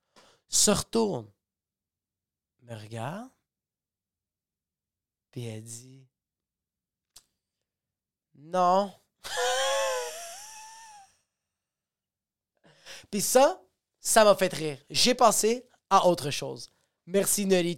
[0.48, 1.30] se retourne,
[2.62, 3.30] me regarde,
[5.32, 6.08] puis elle dit
[8.36, 8.94] Non.
[13.12, 13.62] puis ça,
[14.00, 14.80] ça m'a fait rire.
[14.90, 16.72] J'ai passé à autre chose.
[17.06, 17.78] Merci Noli.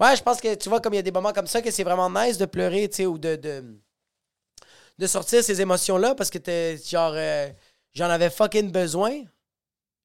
[0.00, 1.70] Ouais, je pense que tu vois, comme il y a des moments comme ça, que
[1.70, 6.38] c'est vraiment nice de pleurer, tu sais, ou de, de, sortir ces émotions-là parce que
[6.38, 7.48] t'es genre, euh,
[7.94, 9.22] j'en avais fucking besoin.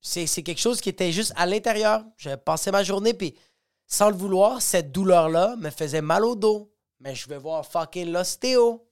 [0.02, 2.04] C'est, quelque chose qui était juste à l'intérieur.
[2.18, 3.36] J'avais passé ma journée, puis
[3.88, 6.72] sans le vouloir, cette douleur-là me faisait mal au dos.
[7.00, 8.86] Mais je vais voir fucking l'ostéo.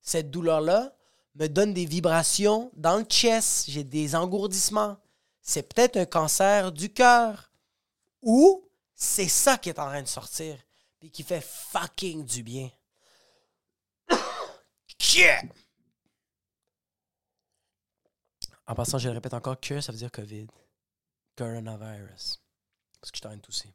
[0.00, 0.94] Cette douleur-là
[1.34, 3.66] me donne des vibrations dans le chest.
[3.68, 4.96] J'ai des engourdissements.
[5.42, 7.50] C'est peut-être un cancer du cœur.
[8.22, 8.65] Ou
[8.96, 10.58] c'est ça qui est en train de sortir.
[10.98, 12.70] Puis qui fait fucking du bien.
[18.68, 20.48] En passant, je le répète encore, que ça veut dire COVID.
[21.36, 22.42] Coronavirus.
[23.00, 23.72] Parce que je de tousser.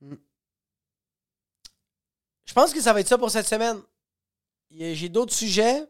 [0.00, 0.14] Hmm.
[2.44, 3.82] Je pense que ça va être ça pour cette semaine.
[4.70, 5.84] J'ai d'autres sujets,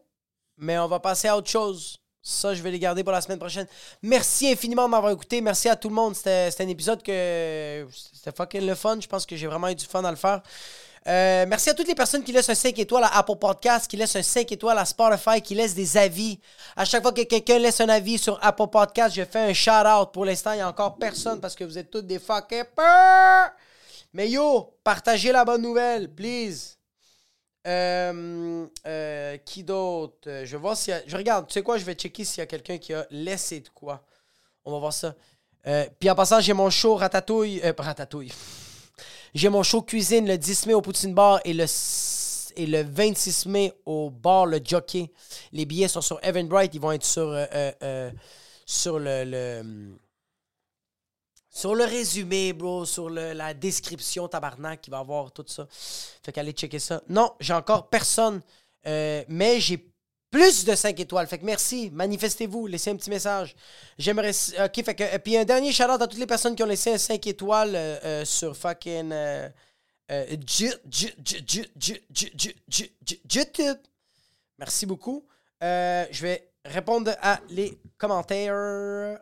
[0.57, 2.00] mais on va passer à autre chose.
[2.23, 3.65] Ça, je vais les garder pour la semaine prochaine.
[4.03, 5.41] Merci infiniment de m'avoir écouté.
[5.41, 6.15] Merci à tout le monde.
[6.15, 7.87] C'était un épisode que.
[8.13, 8.99] C'était fucking le fun.
[9.01, 10.41] Je pense que j'ai vraiment eu du fun à le faire.
[11.07, 13.97] Euh, merci à toutes les personnes qui laissent un 5 étoiles à Apple Podcast, qui
[13.97, 16.39] laissent un 5 étoiles à Spotify, qui laissent des avis.
[16.75, 20.11] À chaque fois que quelqu'un laisse un avis sur Apple Podcast, je fais un shout-out.
[20.13, 22.65] Pour l'instant, il n'y a encore personne parce que vous êtes tous des fucking
[24.13, 26.77] Mais yo, partagez la bonne nouvelle, please.
[27.67, 30.17] Euh, euh, qui d'autre?
[30.27, 31.01] Euh, je vais voir s'il y a...
[31.05, 31.77] Je regarde, tu sais quoi?
[31.77, 34.03] Je vais checker s'il y a quelqu'un qui a laissé de quoi.
[34.65, 35.15] On va voir ça.
[35.99, 37.61] puis en passant, j'ai mon show Ratatouille.
[37.77, 38.31] ratatouille.
[39.33, 41.63] J'ai mon show cuisine le 10 mai au Poutine Bar et le
[42.57, 45.09] et le 26 mai au bar Le Jockey.
[45.53, 46.75] Les billets sont sur Eventbrite.
[46.75, 47.33] Ils vont être sur,
[48.65, 49.97] sur le, le-
[51.53, 55.67] sur le résumé, bro, sur le, la description, tabarnak, il va avoir tout ça.
[56.23, 57.01] Fait qu'allez checker ça.
[57.09, 58.41] Non, j'ai encore personne,
[58.85, 59.91] mais j'ai
[60.31, 61.27] plus de 5 étoiles.
[61.27, 63.53] Fait que merci, manifestez-vous, laissez un petit message.
[63.99, 64.31] J'aimerais.
[64.63, 65.17] Ok, fait que.
[65.17, 67.99] Puis un dernier shout à toutes les personnes qui ont laissé un 5 étoiles euh,
[68.03, 69.13] euh, sur fucking.
[73.29, 73.77] YouTube.
[74.57, 75.25] Merci beaucoup.
[75.61, 79.19] je vais répondre à les commentaires.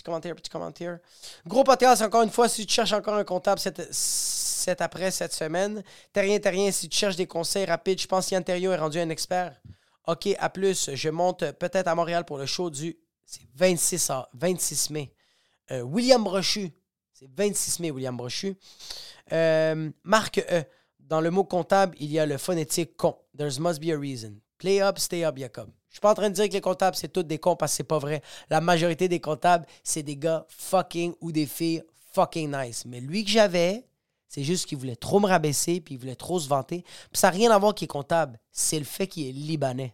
[0.00, 0.98] Petit commentaire, petit commentaire.
[1.46, 5.82] Gros podcast, encore une fois, si tu cherches encore un comptable cet, après cette semaine,
[6.10, 6.70] t'as rien, t'as rien.
[6.72, 9.60] Si tu cherches des conseils rapides, je pense qu'Yann Terriot est rendu un expert.
[10.06, 10.88] OK, à plus.
[10.94, 12.96] Je monte peut-être à Montréal pour le show du
[13.26, 15.12] c'est 26, a- 26 mai.
[15.70, 16.72] Euh, William Brochu.
[17.12, 18.56] C'est 26 mai, William Brochu.
[19.32, 20.64] Euh, Marc E.
[20.98, 23.18] Dans le mot comptable, il y a le phonétique con.
[23.36, 24.36] There must be a reason.
[24.56, 25.68] Play up, stay up, Jacob.
[25.90, 27.72] Je suis pas en train de dire que les comptables, c'est tous des cons parce
[27.72, 28.22] que c'est pas vrai.
[28.48, 31.82] La majorité des comptables, c'est des gars fucking ou des filles
[32.12, 32.84] fucking nice.
[32.86, 33.84] Mais lui que j'avais,
[34.28, 36.82] c'est juste qu'il voulait trop me rabaisser puis il voulait trop se vanter.
[36.82, 38.38] Puis ça n'a rien à voir qu'il est comptable.
[38.52, 39.92] C'est le fait qu'il est libanais.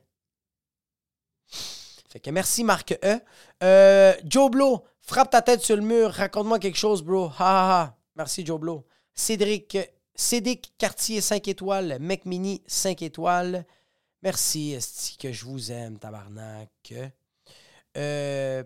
[2.11, 3.19] Fait que merci Marc E.
[3.63, 7.27] Euh, Joe Blow, frappe ta tête sur le mur, raconte-moi quelque chose, bro.
[7.27, 7.97] Ha ha ha.
[8.17, 8.85] Merci Joe Blow.
[9.15, 9.79] Cédric,
[10.15, 13.65] Cédric Cartier 5 étoiles, Mec Mini 5 étoiles.
[14.23, 16.95] Merci, esti, que je vous aime, tabarnak.
[17.97, 18.65] Euh,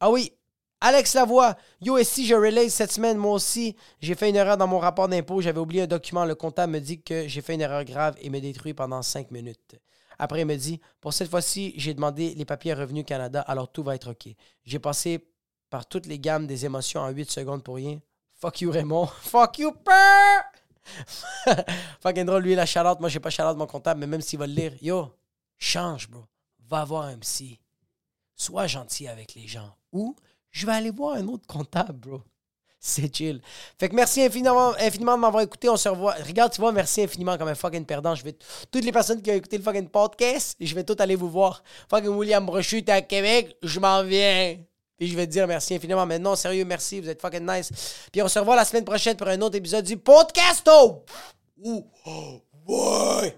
[0.00, 0.32] Ah oui,
[0.80, 1.56] Alex Lavoie.
[1.80, 5.08] Yo, si je relais cette semaine, moi aussi, j'ai fait une erreur dans mon rapport
[5.08, 5.40] d'impôt.
[5.40, 6.24] J'avais oublié un document.
[6.24, 9.30] Le comptable me dit que j'ai fait une erreur grave et me détruit pendant 5
[9.30, 9.76] minutes.
[10.18, 13.70] Après, il me dit Pour cette fois-ci, j'ai demandé les papiers à Revenu Canada, alors
[13.70, 14.28] tout va être OK.
[14.64, 15.26] J'ai passé
[15.70, 18.00] par toutes les gammes des émotions en 8 secondes pour rien.
[18.38, 19.06] Fuck you, Raymond.
[19.22, 20.42] Fuck you, peur!
[22.00, 23.00] Fucking drôle, lui, la charlotte.
[23.00, 25.12] Moi, j'ai pas charlotte mon comptable, mais même s'il va le lire, yo,
[25.58, 26.24] change, bro.
[26.68, 27.60] Va voir un psy.
[28.34, 29.74] Sois gentil avec les gens.
[29.92, 30.16] Ou
[30.50, 32.22] je vais aller voir un autre comptable, bro.
[32.78, 33.40] C'est chill.
[33.78, 35.68] Fait que merci infiniment, infiniment de m'avoir écouté.
[35.68, 36.14] On se revoit.
[36.14, 38.14] Regarde, tu vois, merci infiniment comme un fucking perdant.
[38.14, 38.36] Je vais
[38.70, 41.64] toutes les personnes qui ont écouté le fucking podcast, je vais toutes aller vous voir.
[41.90, 44.58] Fucking William Brochu, t'es à Québec, je m'en viens.
[44.98, 46.06] Puis je vais te dire merci infiniment.
[46.06, 47.70] Mais non, sérieux, merci, vous êtes fucking nice.
[48.12, 50.68] Puis on se revoit la semaine prochaine pour un autre épisode du podcast.
[50.70, 51.04] Oh!
[51.64, 51.86] Ouh!
[52.06, 52.40] Oh!
[52.68, 53.36] Ouais!